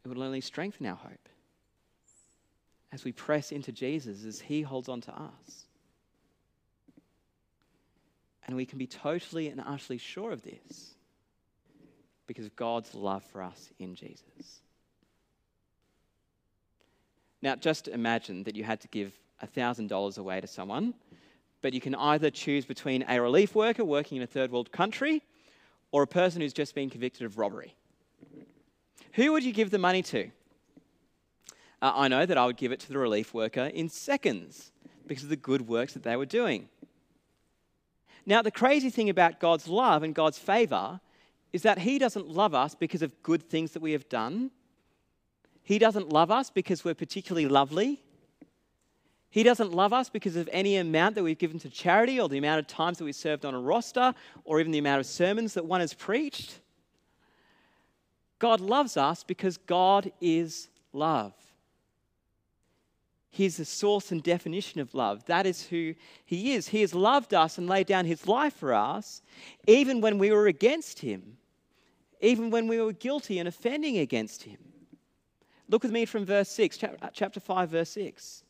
it 0.04 0.08
will 0.08 0.22
only 0.22 0.40
strengthen 0.40 0.86
our 0.86 0.96
hope 0.96 1.28
as 2.92 3.04
we 3.04 3.12
press 3.12 3.50
into 3.50 3.72
Jesus 3.72 4.24
as 4.24 4.40
He 4.40 4.62
holds 4.62 4.88
on 4.88 5.00
to 5.02 5.12
us. 5.12 5.66
And 8.46 8.54
we 8.54 8.66
can 8.66 8.78
be 8.78 8.86
totally 8.86 9.48
and 9.48 9.60
utterly 9.60 9.98
sure 9.98 10.30
of 10.30 10.42
this 10.42 10.94
because 12.28 12.46
of 12.46 12.54
God's 12.54 12.94
love 12.94 13.24
for 13.24 13.42
us 13.42 13.70
in 13.80 13.96
Jesus. 13.96 14.60
Now, 17.42 17.56
just 17.56 17.88
imagine 17.88 18.44
that 18.44 18.54
you 18.54 18.62
had 18.62 18.80
to 18.82 18.88
give 18.88 19.18
$1,000 19.44 20.18
away 20.18 20.40
to 20.40 20.46
someone 20.46 20.94
but 21.62 21.72
you 21.72 21.80
can 21.80 21.94
either 21.94 22.30
choose 22.30 22.64
between 22.64 23.04
a 23.08 23.20
relief 23.20 23.54
worker 23.54 23.84
working 23.84 24.16
in 24.16 24.22
a 24.22 24.26
third 24.26 24.50
world 24.50 24.72
country 24.72 25.22
or 25.92 26.02
a 26.02 26.06
person 26.06 26.40
who's 26.40 26.52
just 26.52 26.74
been 26.74 26.90
convicted 26.90 27.24
of 27.24 27.38
robbery. 27.38 27.74
Who 29.14 29.32
would 29.32 29.44
you 29.44 29.52
give 29.52 29.70
the 29.70 29.78
money 29.78 30.02
to? 30.02 30.30
Uh, 31.82 31.92
I 31.94 32.08
know 32.08 32.26
that 32.26 32.38
I 32.38 32.46
would 32.46 32.56
give 32.56 32.72
it 32.72 32.80
to 32.80 32.88
the 32.88 32.98
relief 32.98 33.32
worker 33.34 33.66
in 33.66 33.88
seconds 33.88 34.72
because 35.06 35.24
of 35.24 35.30
the 35.30 35.36
good 35.36 35.68
works 35.68 35.94
that 35.94 36.02
they 36.02 36.16
were 36.16 36.26
doing. 36.26 36.68
Now, 38.24 38.42
the 38.42 38.50
crazy 38.50 38.90
thing 38.90 39.08
about 39.08 39.38
God's 39.38 39.68
love 39.68 40.02
and 40.02 40.14
God's 40.14 40.38
favor 40.38 41.00
is 41.52 41.62
that 41.62 41.78
He 41.78 41.98
doesn't 41.98 42.28
love 42.28 42.54
us 42.54 42.74
because 42.74 43.02
of 43.02 43.22
good 43.22 43.42
things 43.42 43.72
that 43.72 43.82
we 43.82 43.92
have 43.92 44.08
done. 44.08 44.50
He 45.62 45.78
doesn't 45.78 46.08
love 46.08 46.30
us 46.30 46.50
because 46.50 46.84
we're 46.84 46.94
particularly 46.94 47.48
lovely. 47.48 48.02
He 49.30 49.42
doesn't 49.42 49.72
love 49.72 49.92
us 49.92 50.08
because 50.08 50.36
of 50.36 50.48
any 50.52 50.76
amount 50.76 51.14
that 51.16 51.24
we've 51.24 51.38
given 51.38 51.58
to 51.60 51.70
charity 51.70 52.20
or 52.20 52.28
the 52.28 52.38
amount 52.38 52.60
of 52.60 52.66
times 52.66 52.98
that 52.98 53.04
we 53.04 53.12
served 53.12 53.44
on 53.44 53.54
a 53.54 53.60
roster 53.60 54.14
or 54.44 54.60
even 54.60 54.72
the 54.72 54.78
amount 54.78 55.00
of 55.00 55.06
sermons 55.06 55.54
that 55.54 55.66
one 55.66 55.80
has 55.80 55.92
preached. 55.92 56.60
God 58.38 58.60
loves 58.60 58.96
us 58.96 59.24
because 59.24 59.56
God 59.56 60.12
is 60.20 60.68
love. 60.92 61.32
He's 63.30 63.58
the 63.58 63.66
source 63.66 64.12
and 64.12 64.22
definition 64.22 64.80
of 64.80 64.94
love. 64.94 65.26
That 65.26 65.44
is 65.44 65.66
who 65.66 65.94
He 66.24 66.54
is. 66.54 66.68
He 66.68 66.80
has 66.80 66.94
loved 66.94 67.34
us 67.34 67.58
and 67.58 67.68
laid 67.68 67.86
down 67.86 68.06
His 68.06 68.26
life 68.26 68.54
for 68.54 68.72
us, 68.72 69.20
even 69.66 70.00
when 70.00 70.16
we 70.16 70.30
were 70.30 70.46
against 70.46 71.00
Him, 71.00 71.36
even 72.22 72.50
when 72.50 72.66
we 72.66 72.80
were 72.80 72.92
guilty 72.92 73.38
and 73.38 73.46
offending 73.46 73.98
against 73.98 74.44
Him. 74.44 74.56
Look 75.68 75.82
with 75.82 75.92
me 75.92 76.06
from 76.06 76.24
verse 76.24 76.48
6, 76.48 76.82
uh, 76.82 77.10
chapter 77.12 77.40
5, 77.40 77.68
verse 77.68 77.90
6. 77.90 78.44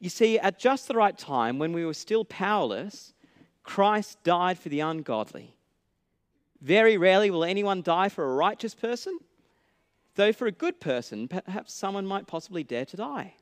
You 0.00 0.08
see, 0.08 0.38
at 0.38 0.58
just 0.58 0.88
the 0.88 0.94
right 0.94 1.16
time, 1.16 1.58
when 1.58 1.72
we 1.74 1.84
were 1.84 1.94
still 1.94 2.24
powerless, 2.24 3.12
Christ 3.62 4.22
died 4.24 4.58
for 4.58 4.70
the 4.70 4.80
ungodly. 4.80 5.54
Very 6.62 6.96
rarely 6.96 7.30
will 7.30 7.44
anyone 7.44 7.82
die 7.82 8.08
for 8.08 8.24
a 8.24 8.34
righteous 8.34 8.74
person, 8.74 9.18
though 10.14 10.32
for 10.32 10.46
a 10.46 10.52
good 10.52 10.80
person, 10.80 11.28
perhaps 11.28 11.74
someone 11.74 12.06
might 12.06 12.26
possibly 12.26 12.64
dare 12.64 12.86
to 12.86 12.96
die. 12.96 13.34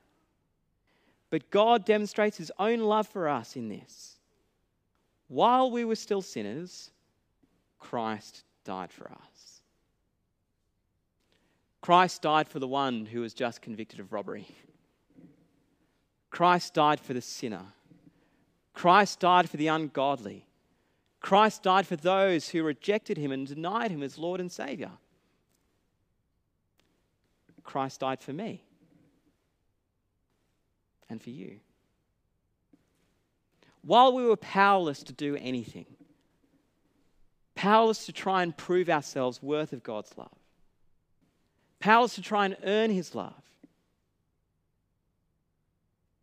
But 1.31 1.51
God 1.51 1.85
demonstrates 1.85 2.37
his 2.37 2.53
own 2.59 2.81
love 2.81 3.07
for 3.07 3.29
us 3.29 3.55
in 3.55 3.69
this. 3.69 4.19
While 5.29 5.71
we 5.71 5.85
were 5.85 5.97
still 5.97 6.23
sinners, 6.23 6.91
Christ 7.79 8.45
died 8.65 8.91
for 8.91 9.11
us. 9.11 9.61
Christ 11.83 12.23
died 12.23 12.49
for 12.49 12.59
the 12.59 12.69
one 12.69 13.07
who 13.07 13.21
was 13.21 13.35
just 13.35 13.63
convicted 13.63 14.01
of 14.01 14.13
robbery. 14.13 14.49
Christ 16.31 16.75
died 16.75 17.01
for 17.01 17.15
the 17.15 17.23
sinner. 17.23 17.67
Christ 18.75 19.21
died 19.21 19.51
for 19.51 19.57
the 19.57 19.69
ungodly. 19.69 20.47
Christ 21.21 21.63
died 21.63 21.87
for 21.87 21.97
those 21.97 22.51
who 22.51 22.63
rejected 22.63 23.19
him 23.19 23.33
and 23.33 23.47
denied 23.47 23.91
him 23.91 24.03
as 24.03 24.19
Lord 24.19 24.41
and 24.41 24.53
Savior. 24.53 24.93
Christ 27.65 28.01
died 28.01 28.21
for 28.21 28.33
me 28.33 28.63
and 31.11 31.21
for 31.21 31.31
you. 31.31 31.61
While 33.83 34.15
we 34.15 34.25
were 34.25 34.37
powerless 34.37 35.03
to 35.05 35.13
do 35.13 35.37
anything, 35.37 35.87
powerless 37.55 38.07
to 38.07 38.13
try 38.13 38.43
and 38.43 38.57
prove 38.57 38.89
ourselves 38.89 39.43
worth 39.43 39.73
of 39.73 39.83
God's 39.83 40.17
love, 40.17 40.39
powerless 41.81 42.15
to 42.15 42.23
try 42.23 42.45
and 42.45 42.57
earn 42.65 42.91
his 42.91 43.15
love, 43.15 43.43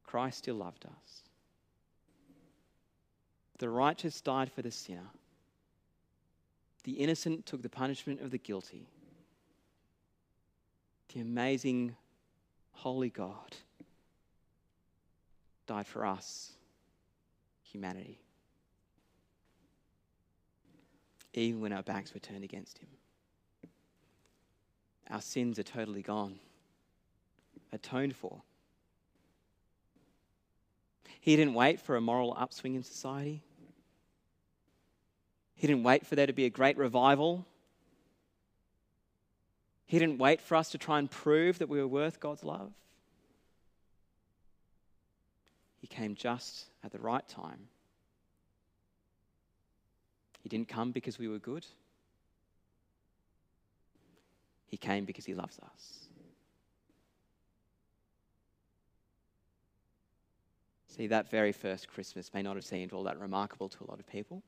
Christ 0.06 0.40
still 0.40 0.56
loved 0.56 0.86
us. 0.86 1.24
The 3.58 3.70
righteous 3.70 4.22
died 4.22 4.52
for 4.52 4.62
the 4.62 4.72
sinner. 4.72 5.10
The 6.84 6.94
innocent 6.94 7.46
took 7.46 7.62
the 7.62 7.70
punishment 7.70 8.22
of 8.22 8.32
the 8.32 8.38
guilty. 8.38 8.88
The 11.14 11.22
amazing, 11.22 11.96
holy 12.74 13.10
God 13.10 13.56
died 15.66 15.88
for 15.88 16.06
us, 16.06 16.52
humanity, 17.64 18.20
even 21.34 21.62
when 21.62 21.74
our 21.74 21.84
backs 21.84 22.14
were 22.14 22.20
turned 22.20 22.44
against 22.44 22.78
Him. 22.78 22.90
Our 25.10 25.22
sins 25.22 25.58
are 25.58 25.64
totally 25.64 26.02
gone, 26.02 26.40
atoned 27.72 28.16
for. 28.16 28.42
He 31.26 31.36
didn't 31.36 31.56
wait 31.56 31.80
for 31.80 31.96
a 31.96 32.02
moral 32.02 32.36
upswing 32.38 32.76
in 32.76 32.84
society. 32.84 33.42
He 35.56 35.66
didn't 35.66 35.82
wait 35.82 36.06
for 36.06 36.16
there 36.16 36.28
to 36.28 36.34
be 36.34 36.46
a 36.46 36.52
great 36.52 36.78
revival. 36.78 37.48
He 39.88 39.98
didn't 39.98 40.20
wait 40.20 40.40
for 40.40 40.56
us 40.56 40.70
to 40.70 40.78
try 40.78 41.00
and 41.00 41.10
prove 41.10 41.58
that 41.58 41.68
we 41.68 41.80
were 41.80 41.88
worth 41.88 42.20
God's 42.20 42.44
love. 42.44 42.72
He 45.82 45.88
came 45.88 46.14
just 46.14 46.66
at 46.84 46.92
the 46.92 47.00
right 47.00 47.28
time. 47.28 47.70
He 50.44 50.50
didn't 50.50 50.68
come 50.68 50.92
because 50.92 51.18
we 51.18 51.28
were 51.28 51.40
good. 51.40 51.66
He 54.68 54.78
came 54.78 55.06
because 55.06 55.26
he 55.26 55.34
loves 55.34 55.58
us. 55.58 56.05
See, 60.96 61.08
that 61.08 61.30
very 61.30 61.52
first 61.52 61.90
Christmas 61.90 62.34
may 62.34 62.42
not 62.42 62.56
have 62.56 62.64
seemed 62.64 62.94
all 62.94 63.04
that 63.04 63.20
remarkable 63.20 63.68
to 63.68 63.84
a 63.84 63.90
lot 63.90 64.00
of 64.00 64.08
people. 64.08 64.42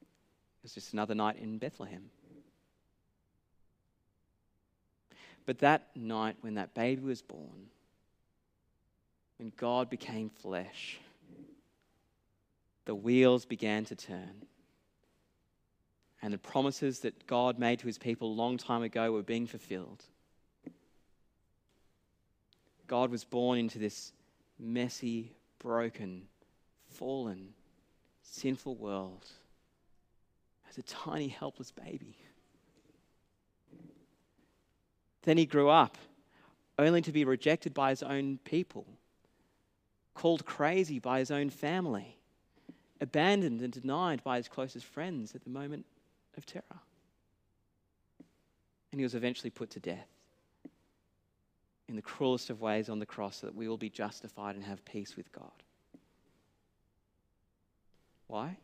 It 0.00 0.64
was 0.64 0.74
just 0.74 0.92
another 0.92 1.14
night 1.14 1.36
in 1.40 1.58
Bethlehem. 1.58 2.10
But 5.44 5.60
that 5.60 5.90
night, 5.94 6.38
when 6.40 6.54
that 6.54 6.74
baby 6.74 7.02
was 7.02 7.22
born, 7.22 7.68
when 9.38 9.52
God 9.56 9.88
became 9.88 10.28
flesh, 10.28 10.98
the 12.84 12.96
wheels 12.96 13.44
began 13.44 13.84
to 13.84 13.94
turn. 13.94 14.42
And 16.20 16.34
the 16.34 16.38
promises 16.38 16.98
that 17.00 17.28
God 17.28 17.60
made 17.60 17.78
to 17.78 17.86
his 17.86 17.98
people 17.98 18.32
a 18.32 18.34
long 18.34 18.56
time 18.56 18.82
ago 18.82 19.12
were 19.12 19.22
being 19.22 19.46
fulfilled. 19.46 20.02
God 22.88 23.10
was 23.10 23.22
born 23.22 23.58
into 23.58 23.78
this 23.78 24.12
messy, 24.58 25.32
broken, 25.58 26.22
fallen, 26.88 27.54
sinful 28.22 28.76
world 28.76 29.26
as 30.68 30.78
a 30.78 30.82
tiny, 30.82 31.28
helpless 31.28 31.70
baby. 31.70 32.16
Then 35.22 35.38
he 35.38 35.46
grew 35.46 35.68
up, 35.68 35.98
only 36.78 37.02
to 37.02 37.12
be 37.12 37.24
rejected 37.24 37.74
by 37.74 37.90
his 37.90 38.02
own 38.02 38.38
people, 38.44 38.86
called 40.14 40.44
crazy 40.46 40.98
by 40.98 41.18
his 41.18 41.30
own 41.30 41.50
family, 41.50 42.18
abandoned 43.00 43.60
and 43.60 43.72
denied 43.72 44.22
by 44.22 44.36
his 44.36 44.48
closest 44.48 44.86
friends 44.86 45.34
at 45.34 45.42
the 45.42 45.50
moment 45.50 45.84
of 46.36 46.46
terror. 46.46 46.62
And 48.92 49.00
he 49.00 49.04
was 49.04 49.14
eventually 49.14 49.50
put 49.50 49.70
to 49.70 49.80
death 49.80 50.15
in 51.88 51.96
the 51.96 52.02
cruelest 52.02 52.50
of 52.50 52.60
ways 52.60 52.88
on 52.88 52.98
the 52.98 53.06
cross 53.06 53.36
so 53.36 53.46
that 53.46 53.54
we 53.54 53.68
will 53.68 53.76
be 53.76 53.90
justified 53.90 54.54
and 54.54 54.64
have 54.64 54.84
peace 54.84 55.16
with 55.16 55.30
God. 55.32 55.50
Why? 58.26 58.56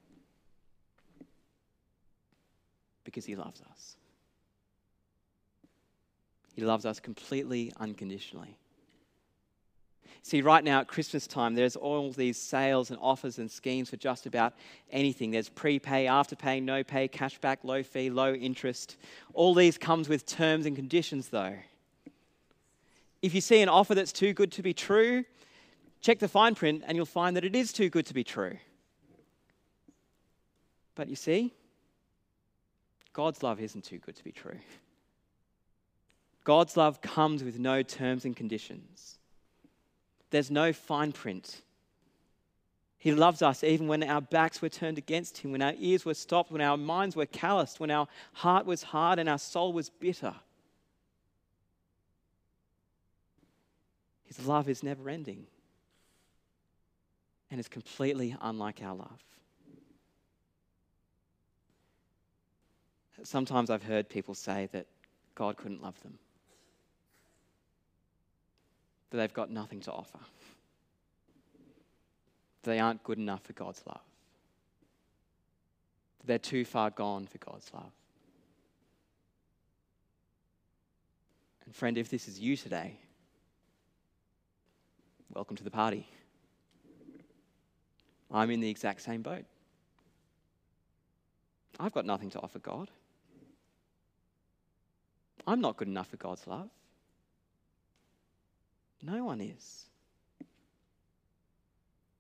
Because 3.05 3.25
he 3.25 3.37
loves 3.37 3.62
us. 3.71 3.97
He 6.55 6.62
loves 6.62 6.85
us 6.85 7.00
completely 7.00 7.73
unconditionally. 7.79 8.59
See, 10.25 10.41
right 10.41 10.62
now 10.62 10.81
at 10.81 10.87
Christmas 10.87 11.26
time, 11.26 11.55
there's 11.55 11.75
all 11.75 12.12
these 12.12 12.37
sales 12.37 12.91
and 12.91 12.99
offers 13.00 13.38
and 13.38 13.50
schemes 13.50 13.91
for 13.91 13.97
just 13.97 14.26
about 14.26 14.55
anything. 14.91 15.33
There's 15.33 15.49
prepay, 15.49 16.07
afterpay, 16.07 16.62
no 16.62 16.85
pay, 16.85 17.09
cashback, 17.09 17.59
low 17.64 17.83
fee, 17.83 18.09
low 18.09 18.33
interest. 18.33 18.99
All 19.35 19.52
these 19.52 19.79
comes 19.79 20.09
with 20.09 20.25
terms 20.25 20.67
and 20.67 20.76
conditions, 20.76 21.29
though. 21.29 21.57
If 23.23 23.35
you 23.35 23.41
see 23.41 23.62
an 23.62 23.69
offer 23.69 23.95
that's 23.95 24.12
too 24.12 24.33
good 24.33 24.52
to 24.52 24.62
be 24.62 24.75
true, 24.75 25.25
check 26.00 26.19
the 26.19 26.29
fine 26.29 26.55
print 26.55 26.83
and 26.87 26.97
you'll 26.97 27.07
find 27.07 27.37
that 27.37 27.45
it 27.45 27.55
is 27.55 27.73
too 27.73 27.88
good 27.88 28.05
to 28.07 28.14
be 28.14 28.25
true. 28.25 28.59
But 30.95 31.09
you 31.09 31.17
see, 31.17 31.55
God's 33.12 33.43
love 33.43 33.61
isn't 33.61 33.85
too 33.85 33.99
good 33.99 34.17
to 34.17 34.25
be 34.25 34.33
true. 34.33 34.59
God's 36.45 36.76
love 36.76 37.00
comes 37.00 37.45
with 37.45 37.59
no 37.59 37.83
terms 37.83 38.25
and 38.25 38.37
conditions. 38.37 39.19
There's 40.31 40.50
no 40.50 40.73
fine 40.73 41.12
print. 41.12 41.62
He 42.99 43.12
loves 43.12 43.43
us 43.43 43.62
even 43.62 43.87
when 43.87 44.02
our 44.02 44.21
backs 44.21 44.62
were 44.62 44.69
turned 44.69 44.99
against 44.99 45.38
Him, 45.38 45.52
when 45.52 45.62
our 45.62 45.75
ears 45.79 46.05
were 46.05 46.14
stopped, 46.14 46.50
when 46.50 46.61
our 46.61 46.76
minds 46.76 47.14
were 47.14 47.26
calloused, 47.26 47.81
when 47.81 47.91
our 47.91 48.09
heart 48.33 48.67
was 48.67 48.83
hard 48.83 49.19
and 49.19 49.29
our 49.29 49.38
soul 49.38 49.73
was 49.73 49.91
bitter. 49.91 50.35
His 54.36 54.46
love 54.46 54.68
is 54.68 54.82
never 54.82 55.10
ending 55.10 55.46
and 57.50 57.60
is 57.60 57.68
completely 57.68 58.34
unlike 58.40 58.82
our 58.82 58.94
love. 58.94 59.22
Sometimes 63.24 63.68
I've 63.68 63.82
heard 63.82 64.08
people 64.08 64.34
say 64.34 64.68
that 64.72 64.86
God 65.34 65.56
couldn't 65.56 65.82
love 65.82 66.00
them 66.02 66.18
that 69.10 69.18
they've 69.18 69.34
got 69.34 69.50
nothing 69.50 69.80
to 69.80 69.92
offer. 69.92 70.18
that 72.62 72.70
They 72.70 72.78
aren't 72.78 73.04
good 73.04 73.18
enough 73.18 73.42
for 73.42 73.52
God's 73.52 73.82
love. 73.86 74.00
that 76.20 76.26
They're 76.26 76.38
too 76.38 76.64
far 76.64 76.88
gone 76.88 77.26
for 77.26 77.36
God's 77.36 77.70
love. 77.74 77.92
And, 81.66 81.74
friend, 81.74 81.98
if 81.98 82.08
this 82.08 82.26
is 82.26 82.40
you 82.40 82.56
today, 82.56 82.96
welcome 85.34 85.56
to 85.56 85.64
the 85.64 85.70
party. 85.70 86.06
I'm 88.30 88.50
in 88.50 88.60
the 88.60 88.68
exact 88.68 89.02
same 89.02 89.22
boat. 89.22 89.44
I've 91.80 91.92
got 91.92 92.04
nothing 92.04 92.30
to 92.30 92.40
offer 92.40 92.58
God. 92.58 92.90
I'm 95.46 95.60
not 95.60 95.76
good 95.76 95.88
enough 95.88 96.08
for 96.08 96.16
God's 96.16 96.46
love. 96.46 96.68
No 99.02 99.24
one 99.24 99.40
is. 99.40 99.86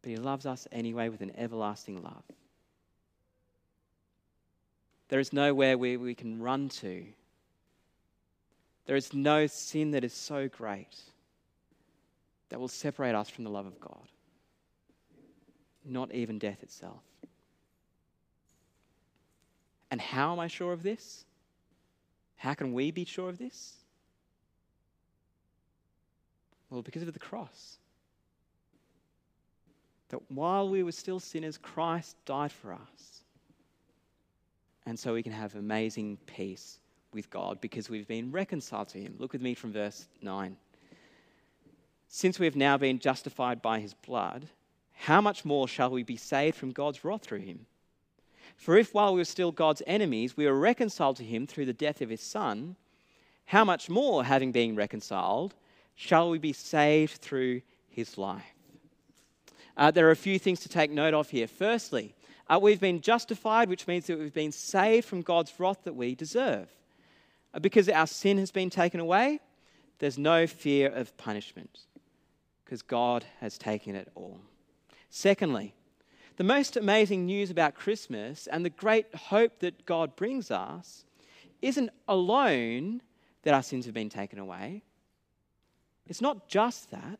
But 0.00 0.10
He 0.10 0.16
loves 0.16 0.46
us 0.46 0.66
anyway 0.72 1.08
with 1.08 1.20
an 1.20 1.32
everlasting 1.36 2.02
love. 2.02 2.24
There 5.08 5.20
is 5.20 5.32
nowhere 5.32 5.76
where 5.76 5.98
we 5.98 6.14
can 6.14 6.42
run 6.42 6.70
to. 6.70 7.04
There 8.86 8.96
is 8.96 9.12
no 9.12 9.46
sin 9.46 9.90
that 9.92 10.02
is 10.02 10.14
so 10.14 10.48
great 10.48 10.96
that 12.52 12.60
will 12.60 12.68
separate 12.68 13.14
us 13.14 13.30
from 13.30 13.44
the 13.44 13.50
love 13.50 13.64
of 13.64 13.80
God. 13.80 14.06
Not 15.86 16.12
even 16.12 16.38
death 16.38 16.62
itself. 16.62 17.00
And 19.90 19.98
how 19.98 20.32
am 20.32 20.38
I 20.38 20.48
sure 20.48 20.74
of 20.74 20.82
this? 20.82 21.24
How 22.36 22.52
can 22.52 22.74
we 22.74 22.90
be 22.90 23.06
sure 23.06 23.30
of 23.30 23.38
this? 23.38 23.72
Well, 26.68 26.82
because 26.82 27.00
of 27.00 27.14
the 27.14 27.18
cross. 27.18 27.78
That 30.10 30.20
while 30.30 30.68
we 30.68 30.82
were 30.82 30.92
still 30.92 31.20
sinners, 31.20 31.56
Christ 31.56 32.16
died 32.26 32.52
for 32.52 32.74
us. 32.74 33.22
And 34.84 34.98
so 34.98 35.14
we 35.14 35.22
can 35.22 35.32
have 35.32 35.54
amazing 35.54 36.18
peace 36.26 36.80
with 37.14 37.30
God 37.30 37.62
because 37.62 37.88
we've 37.88 38.08
been 38.08 38.30
reconciled 38.30 38.90
to 38.90 38.98
Him. 38.98 39.14
Look 39.18 39.32
with 39.32 39.40
me 39.40 39.54
from 39.54 39.72
verse 39.72 40.06
9. 40.20 40.54
Since 42.14 42.38
we 42.38 42.44
have 42.44 42.56
now 42.56 42.76
been 42.76 42.98
justified 42.98 43.62
by 43.62 43.80
His 43.80 43.94
blood, 43.94 44.46
how 44.92 45.22
much 45.22 45.46
more 45.46 45.66
shall 45.66 45.88
we 45.88 46.02
be 46.02 46.18
saved 46.18 46.58
from 46.58 46.70
God's 46.70 47.04
wrath 47.06 47.22
through 47.22 47.38
Him? 47.38 47.64
For 48.54 48.76
if 48.76 48.92
while 48.92 49.14
we 49.14 49.20
were 49.20 49.24
still 49.24 49.50
God's 49.50 49.82
enemies, 49.86 50.36
we 50.36 50.44
were 50.44 50.58
reconciled 50.58 51.16
to 51.16 51.24
Him 51.24 51.46
through 51.46 51.64
the 51.64 51.72
death 51.72 52.02
of 52.02 52.10
His 52.10 52.20
Son, 52.20 52.76
how 53.46 53.64
much 53.64 53.88
more, 53.88 54.24
having 54.24 54.52
been 54.52 54.76
reconciled, 54.76 55.54
shall 55.94 56.28
we 56.28 56.38
be 56.38 56.52
saved 56.52 57.14
through 57.14 57.62
his 57.88 58.18
life. 58.18 58.44
Uh, 59.74 59.90
there 59.90 60.06
are 60.06 60.12
a 60.12 60.16
few 60.16 60.38
things 60.38 60.60
to 60.60 60.68
take 60.68 60.90
note 60.90 61.14
of 61.14 61.30
here. 61.30 61.46
Firstly, 61.46 62.14
uh, 62.46 62.58
we've 62.60 62.78
been 62.78 63.00
justified, 63.00 63.70
which 63.70 63.86
means 63.86 64.06
that 64.06 64.18
we've 64.18 64.34
been 64.34 64.52
saved 64.52 65.06
from 65.06 65.22
God's 65.22 65.52
wrath 65.58 65.84
that 65.84 65.96
we 65.96 66.14
deserve. 66.14 66.68
Uh, 67.54 67.58
because 67.58 67.88
our 67.88 68.06
sin 68.06 68.36
has 68.36 68.50
been 68.50 68.68
taken 68.68 69.00
away, 69.00 69.40
there's 69.98 70.18
no 70.18 70.46
fear 70.46 70.90
of 70.90 71.16
punishment, 71.16 71.80
because 72.64 72.82
God 72.82 73.24
has 73.40 73.58
taken 73.58 73.94
it 73.94 74.10
all. 74.14 74.40
Secondly, 75.10 75.74
the 76.36 76.44
most 76.44 76.76
amazing 76.76 77.26
news 77.26 77.50
about 77.50 77.74
Christmas 77.74 78.46
and 78.46 78.64
the 78.64 78.70
great 78.70 79.14
hope 79.14 79.58
that 79.60 79.84
God 79.84 80.16
brings 80.16 80.50
us 80.50 81.04
isn't 81.60 81.90
alone 82.08 83.02
that 83.42 83.54
our 83.54 83.62
sins 83.62 83.84
have 83.84 83.94
been 83.94 84.08
taken 84.08 84.38
away, 84.38 84.82
it's 86.06 86.20
not 86.20 86.48
just 86.48 86.90
that. 86.90 87.18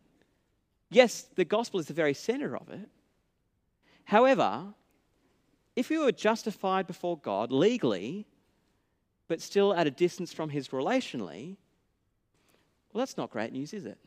Yes, 0.90 1.22
the 1.34 1.44
gospel 1.44 1.80
is 1.80 1.86
the 1.86 1.94
very 1.94 2.14
center 2.14 2.56
of 2.56 2.68
it. 2.70 2.88
However, 4.04 4.74
if 5.76 5.88
we 5.88 5.98
were 5.98 6.12
justified 6.12 6.86
before 6.86 7.16
God 7.18 7.50
legally, 7.50 8.26
but 9.28 9.40
still 9.40 9.72
at 9.72 9.86
a 9.86 9.90
distance 9.90 10.32
from 10.32 10.50
His 10.50 10.68
relationally, 10.68 11.56
well, 12.92 13.00
that's 13.00 13.16
not 13.16 13.30
great 13.30 13.52
news, 13.52 13.72
is 13.72 13.86
it? 13.86 13.98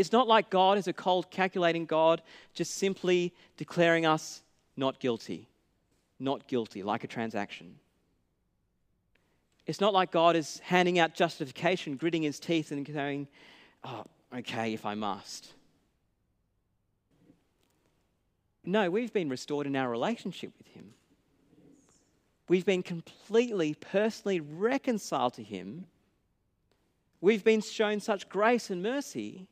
It's 0.00 0.12
not 0.12 0.26
like 0.26 0.48
God 0.48 0.78
is 0.78 0.88
a 0.88 0.94
cold, 0.94 1.30
calculating 1.30 1.84
God, 1.84 2.22
just 2.54 2.76
simply 2.76 3.34
declaring 3.58 4.06
us 4.06 4.40
not 4.74 4.98
guilty, 4.98 5.46
not 6.18 6.46
guilty, 6.46 6.82
like 6.82 7.04
a 7.04 7.06
transaction. 7.06 7.74
It's 9.66 9.78
not 9.78 9.92
like 9.92 10.10
God 10.10 10.36
is 10.36 10.58
handing 10.64 10.98
out 10.98 11.12
justification, 11.12 11.96
gritting 11.96 12.22
his 12.22 12.40
teeth, 12.40 12.72
and 12.72 12.86
saying, 12.86 13.28
Oh, 13.84 14.04
okay, 14.34 14.72
if 14.72 14.86
I 14.86 14.94
must. 14.94 15.52
No, 18.64 18.90
we've 18.90 19.12
been 19.12 19.28
restored 19.28 19.66
in 19.66 19.76
our 19.76 19.90
relationship 19.90 20.52
with 20.56 20.68
Him. 20.68 20.94
We've 22.48 22.64
been 22.64 22.82
completely, 22.82 23.74
personally 23.74 24.40
reconciled 24.40 25.34
to 25.34 25.42
Him. 25.42 25.84
We've 27.20 27.44
been 27.44 27.60
shown 27.60 28.00
such 28.00 28.30
grace 28.30 28.70
and 28.70 28.82
mercy 28.82 29.46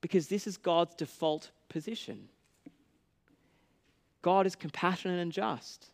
because 0.00 0.28
this 0.28 0.46
is 0.46 0.56
God's 0.56 0.94
default 0.94 1.50
position. 1.68 2.28
God 4.22 4.46
is 4.46 4.54
compassionate 4.54 5.20
and 5.20 5.32
just 5.32 5.90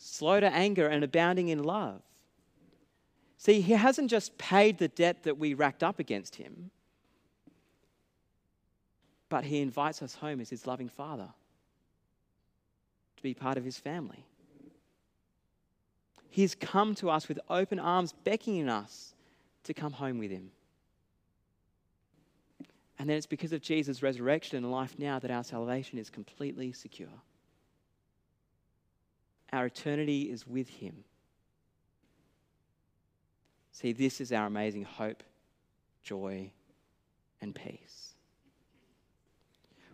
slow 0.00 0.40
to 0.40 0.52
anger, 0.52 0.86
and 0.86 1.04
abounding 1.04 1.48
in 1.48 1.62
love. 1.62 2.00
See, 3.36 3.60
he 3.60 3.72
hasn't 3.72 4.10
just 4.10 4.36
paid 4.38 4.78
the 4.78 4.88
debt 4.88 5.22
that 5.24 5.38
we 5.38 5.54
racked 5.54 5.82
up 5.82 5.98
against 5.98 6.36
him, 6.36 6.70
but 9.28 9.44
he 9.44 9.60
invites 9.60 10.02
us 10.02 10.14
home 10.14 10.40
as 10.40 10.50
his 10.50 10.66
loving 10.66 10.88
father 10.88 11.28
to 13.16 13.22
be 13.22 13.34
part 13.34 13.58
of 13.58 13.64
his 13.64 13.78
family. 13.78 14.24
He's 16.30 16.54
come 16.54 16.94
to 16.96 17.10
us 17.10 17.28
with 17.28 17.38
open 17.48 17.78
arms, 17.78 18.14
beckoning 18.24 18.68
us 18.68 19.14
to 19.64 19.74
come 19.74 19.92
home 19.92 20.18
with 20.18 20.30
him. 20.30 20.50
And 23.00 23.08
then 23.08 23.16
it's 23.16 23.24
because 23.24 23.54
of 23.54 23.62
Jesus' 23.62 24.02
resurrection 24.02 24.58
and 24.58 24.70
life 24.70 24.98
now 24.98 25.18
that 25.20 25.30
our 25.30 25.42
salvation 25.42 25.98
is 25.98 26.10
completely 26.10 26.70
secure. 26.72 27.08
Our 29.54 29.64
eternity 29.64 30.30
is 30.30 30.46
with 30.46 30.68
Him. 30.68 31.04
See, 33.72 33.92
this 33.92 34.20
is 34.20 34.32
our 34.32 34.44
amazing 34.44 34.84
hope, 34.84 35.22
joy, 36.02 36.50
and 37.40 37.54
peace. 37.54 38.16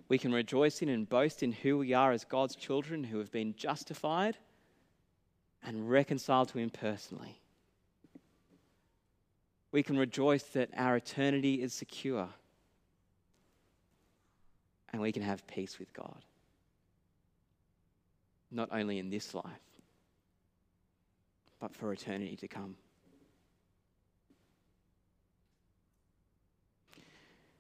We 0.09 0.19
can 0.19 0.33
rejoice 0.33 0.83
in 0.83 0.89
and 0.89 1.09
boast 1.09 1.45
in 1.45 1.53
who 1.53 1.79
we 1.79 1.93
are 1.93 2.11
as 2.11 2.25
God's 2.25 2.57
children 2.57 3.05
who 3.05 3.19
have 3.19 3.31
been 3.31 3.55
justified 3.57 4.37
and 5.63 5.89
reconciled 5.89 6.49
to 6.49 6.59
Him 6.59 6.71
personally. 6.71 7.41
We 9.71 9.85
can 9.85 9.97
rejoice 9.97 10.43
that 10.55 10.71
our 10.77 10.97
eternity 10.97 11.63
is 11.63 11.73
secure 11.73 12.31
and 14.97 15.03
we 15.03 15.13
can 15.13 15.21
have 15.21 15.47
peace 15.47 15.79
with 15.79 15.93
God. 15.93 16.25
Not 18.51 18.71
only 18.73 18.99
in 18.99 19.11
this 19.11 19.35
life, 19.35 19.45
but 21.61 21.75
for 21.75 21.93
eternity 21.93 22.35
to 22.37 22.49
come. 22.49 22.77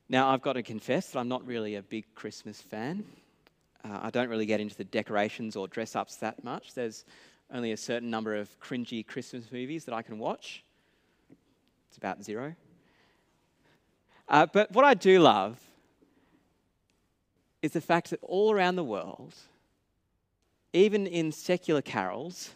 Now, 0.08 0.30
I've 0.30 0.40
got 0.40 0.54
to 0.54 0.62
confess 0.62 1.10
that 1.10 1.18
I'm 1.18 1.28
not 1.28 1.46
really 1.46 1.74
a 1.74 1.82
big 1.82 2.06
Christmas 2.14 2.62
fan. 2.62 3.04
Uh, 3.84 3.98
I 4.04 4.08
don't 4.08 4.30
really 4.30 4.46
get 4.46 4.58
into 4.58 4.74
the 4.74 4.84
decorations 4.84 5.56
or 5.56 5.68
dress 5.68 5.94
ups 5.94 6.16
that 6.16 6.42
much. 6.42 6.72
There's 6.72 7.04
only 7.52 7.72
a 7.72 7.76
certain 7.76 8.08
number 8.08 8.34
of 8.34 8.48
cringy 8.60 9.06
Christmas 9.06 9.52
movies 9.52 9.84
that 9.84 9.94
I 9.94 10.00
can 10.00 10.18
watch. 10.18 10.64
It's 11.90 11.98
about 11.98 12.24
zero. 12.24 12.54
Uh, 14.26 14.46
but 14.46 14.72
what 14.72 14.86
I 14.86 14.94
do 14.94 15.20
love 15.20 15.60
is 17.66 17.72
the 17.72 17.80
fact 17.80 18.10
that 18.10 18.20
all 18.22 18.52
around 18.52 18.76
the 18.76 18.84
world, 18.84 19.34
even 20.72 21.06
in 21.06 21.32
secular 21.32 21.82
carols, 21.82 22.54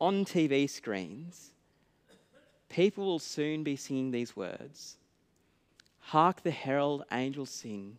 on 0.00 0.24
TV 0.24 0.68
screens, 0.68 1.52
people 2.68 3.04
will 3.06 3.20
soon 3.20 3.62
be 3.62 3.76
singing 3.76 4.10
these 4.10 4.36
words 4.36 4.96
Hark 6.00 6.42
the 6.42 6.50
herald 6.50 7.04
angels 7.12 7.50
sing, 7.50 7.96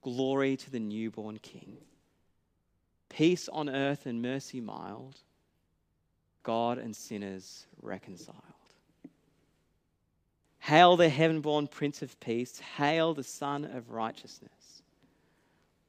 glory 0.00 0.56
to 0.56 0.70
the 0.70 0.80
newborn 0.80 1.38
King. 1.38 1.76
Peace 3.10 3.50
on 3.50 3.68
earth 3.68 4.06
and 4.06 4.22
mercy 4.22 4.62
mild, 4.62 5.18
God 6.42 6.78
and 6.78 6.96
sinners 6.96 7.66
reconciled. 7.82 8.38
Hail 10.60 10.96
the 10.96 11.10
heaven 11.10 11.42
born 11.42 11.66
Prince 11.66 12.00
of 12.00 12.18
Peace, 12.18 12.60
hail 12.60 13.12
the 13.12 13.24
Sun 13.24 13.66
of 13.66 13.90
Righteousness. 13.90 14.61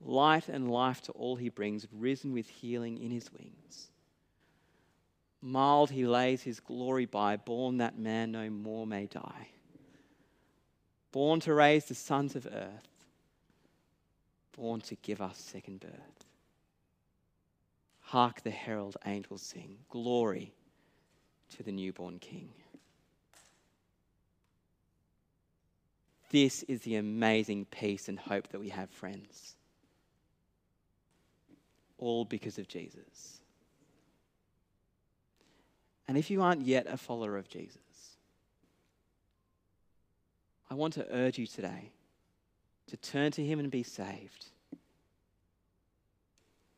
Light 0.03 0.49
and 0.49 0.69
life 0.69 1.01
to 1.03 1.11
all 1.13 1.37
he 1.37 1.49
brings, 1.49 1.87
risen 1.91 2.33
with 2.33 2.49
healing 2.49 2.97
in 2.97 3.11
his 3.11 3.31
wings. 3.31 3.89
Mild 5.41 5.91
he 5.91 6.05
lays 6.05 6.43
his 6.43 6.59
glory 6.59 7.05
by, 7.05 7.37
born 7.37 7.77
that 7.77 7.97
man 7.97 8.31
no 8.31 8.49
more 8.49 8.85
may 8.85 9.07
die 9.07 9.47
born 11.13 11.39
to 11.39 11.53
raise 11.53 11.85
the 11.85 11.95
sons 11.95 12.35
of 12.35 12.45
earth, 12.47 13.05
born 14.57 14.81
to 14.81 14.95
give 14.95 15.21
us 15.21 15.37
second 15.37 15.79
birth. 15.79 16.25
Hark 18.01 18.41
the 18.41 18.51
herald 18.51 18.97
angels 19.05 19.43
sing, 19.43 19.77
glory 19.89 20.53
to 21.55 21.63
the 21.63 21.71
newborn 21.71 22.19
King. 22.19 22.49
This 26.31 26.63
is 26.63 26.81
the 26.81 26.95
amazing 26.95 27.65
peace 27.65 28.09
and 28.09 28.19
hope 28.19 28.47
that 28.49 28.59
we 28.59 28.69
have, 28.69 28.89
friends. 28.89 29.55
All 31.97 32.25
because 32.25 32.57
of 32.57 32.67
Jesus. 32.67 33.41
And 36.07 36.17
if 36.17 36.29
you 36.29 36.41
aren't 36.41 36.65
yet 36.65 36.85
a 36.87 36.97
follower 36.97 37.37
of 37.37 37.47
Jesus, 37.47 37.77
I 40.69 40.75
want 40.75 40.93
to 40.95 41.07
urge 41.15 41.37
you 41.37 41.47
today 41.47 41.91
to 42.87 42.97
turn 42.97 43.31
to 43.31 43.43
Him 43.43 43.59
and 43.59 43.71
be 43.71 43.83
saved. 43.83 44.47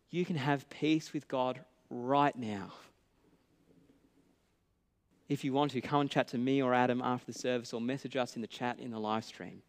You 0.09 0.25
can 0.25 0.35
have 0.35 0.69
peace 0.69 1.11
with 1.11 1.27
God 1.27 1.59
right 1.89 2.35
now. 2.35 2.71
If 5.27 5.43
you 5.43 5.53
want 5.53 5.71
to, 5.71 5.81
come 5.81 6.01
and 6.01 6.09
chat 6.09 6.27
to 6.29 6.37
me 6.37 6.61
or 6.61 6.73
Adam 6.73 7.01
after 7.01 7.31
the 7.31 7.37
service 7.37 7.73
or 7.73 7.81
message 7.81 8.15
us 8.15 8.35
in 8.35 8.41
the 8.41 8.47
chat 8.47 8.79
in 8.79 8.91
the 8.91 8.99
live 8.99 9.25
stream. 9.25 9.61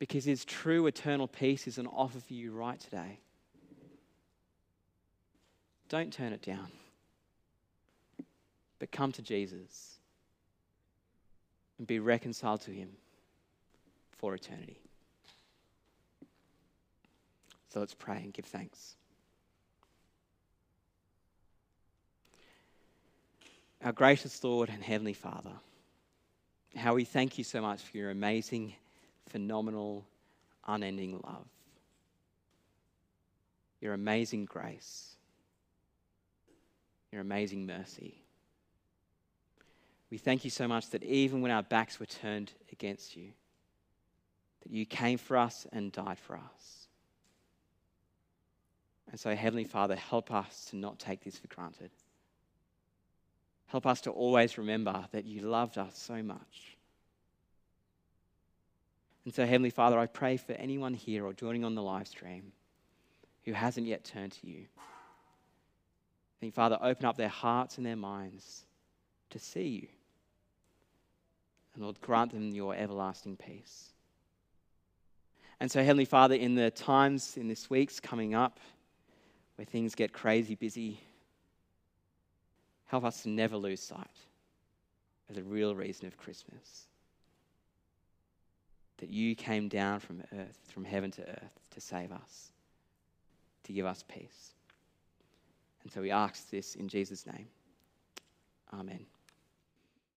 Because 0.00 0.24
His 0.24 0.44
true 0.44 0.86
eternal 0.88 1.28
peace 1.28 1.68
is 1.68 1.78
an 1.78 1.86
offer 1.86 2.18
for 2.18 2.32
you 2.32 2.50
right 2.50 2.80
today. 2.80 3.20
Don't 5.88 6.12
turn 6.12 6.32
it 6.32 6.42
down, 6.42 6.68
but 8.78 8.90
come 8.90 9.12
to 9.12 9.22
Jesus 9.22 9.98
and 11.78 11.86
be 11.86 11.98
reconciled 11.98 12.62
to 12.62 12.70
Him 12.70 12.88
for 14.10 14.34
eternity. 14.34 14.78
So 17.68 17.80
let's 17.80 17.94
pray 17.94 18.16
and 18.16 18.32
give 18.32 18.46
thanks. 18.46 18.96
Our 23.84 23.92
gracious 23.92 24.42
Lord 24.42 24.68
and 24.68 24.82
Heavenly 24.82 25.14
Father, 25.14 25.52
how 26.76 26.94
we 26.94 27.04
thank 27.04 27.36
you 27.36 27.44
so 27.44 27.60
much 27.60 27.80
for 27.82 27.96
your 27.96 28.10
amazing, 28.10 28.74
phenomenal, 29.28 30.06
unending 30.66 31.20
love, 31.24 31.46
your 33.80 33.94
amazing 33.94 34.44
grace, 34.44 35.16
your 37.12 37.20
amazing 37.20 37.66
mercy. 37.66 38.22
We 40.10 40.18
thank 40.18 40.44
you 40.44 40.50
so 40.50 40.66
much 40.66 40.90
that 40.90 41.04
even 41.04 41.40
when 41.40 41.52
our 41.52 41.62
backs 41.62 42.00
were 42.00 42.06
turned 42.06 42.52
against 42.72 43.16
you, 43.16 43.30
that 44.62 44.72
you 44.72 44.84
came 44.84 45.18
for 45.18 45.36
us 45.36 45.66
and 45.72 45.92
died 45.92 46.18
for 46.18 46.36
us. 46.36 46.88
And 49.10 49.18
so, 49.18 49.34
Heavenly 49.34 49.64
Father, 49.64 49.96
help 49.96 50.32
us 50.32 50.66
to 50.70 50.76
not 50.76 50.98
take 50.98 51.24
this 51.24 51.36
for 51.36 51.48
granted. 51.48 51.90
Help 53.66 53.86
us 53.86 54.00
to 54.02 54.10
always 54.10 54.58
remember 54.58 55.06
that 55.12 55.24
you 55.24 55.42
loved 55.42 55.78
us 55.78 55.96
so 55.96 56.22
much. 56.22 56.76
And 59.24 59.34
so, 59.34 59.44
Heavenly 59.44 59.70
Father, 59.70 59.98
I 59.98 60.06
pray 60.06 60.36
for 60.36 60.52
anyone 60.52 60.94
here 60.94 61.26
or 61.26 61.32
joining 61.32 61.64
on 61.64 61.74
the 61.74 61.82
live 61.82 62.08
stream 62.08 62.52
who 63.44 63.52
hasn't 63.52 63.86
yet 63.86 64.04
turned 64.04 64.32
to 64.32 64.46
you. 64.46 64.66
Think, 66.40 66.54
Father, 66.54 66.78
open 66.80 67.04
up 67.04 67.16
their 67.16 67.28
hearts 67.28 67.76
and 67.76 67.84
their 67.84 67.96
minds 67.96 68.64
to 69.28 69.38
see 69.38 69.68
you. 69.68 69.88
And 71.74 71.84
Lord, 71.84 72.00
grant 72.00 72.32
them 72.32 72.50
your 72.50 72.74
everlasting 72.74 73.36
peace. 73.36 73.90
And 75.60 75.70
so, 75.70 75.82
Heavenly 75.82 76.06
Father, 76.06 76.34
in 76.34 76.54
the 76.54 76.70
times 76.70 77.36
in 77.36 77.46
this 77.46 77.68
week's 77.68 78.00
coming 78.00 78.34
up 78.34 78.58
where 79.56 79.66
things 79.66 79.94
get 79.94 80.14
crazy 80.14 80.54
busy, 80.54 81.00
help 82.86 83.04
us 83.04 83.22
to 83.24 83.28
never 83.28 83.58
lose 83.58 83.82
sight 83.82 84.06
of 85.28 85.34
the 85.36 85.42
real 85.42 85.74
reason 85.74 86.06
of 86.06 86.16
Christmas. 86.16 86.86
That 89.00 89.08
you 89.08 89.34
came 89.34 89.68
down 89.68 90.00
from 90.00 90.22
earth, 90.32 90.58
from 90.68 90.84
heaven 90.84 91.10
to 91.12 91.22
earth, 91.22 91.58
to 91.70 91.80
save 91.80 92.12
us, 92.12 92.52
to 93.64 93.72
give 93.72 93.86
us 93.86 94.04
peace. 94.06 94.54
And 95.82 95.90
so 95.90 96.02
we 96.02 96.10
ask 96.10 96.50
this 96.50 96.74
in 96.74 96.88
Jesus' 96.88 97.26
name. 97.26 97.48
Amen. 98.72 99.06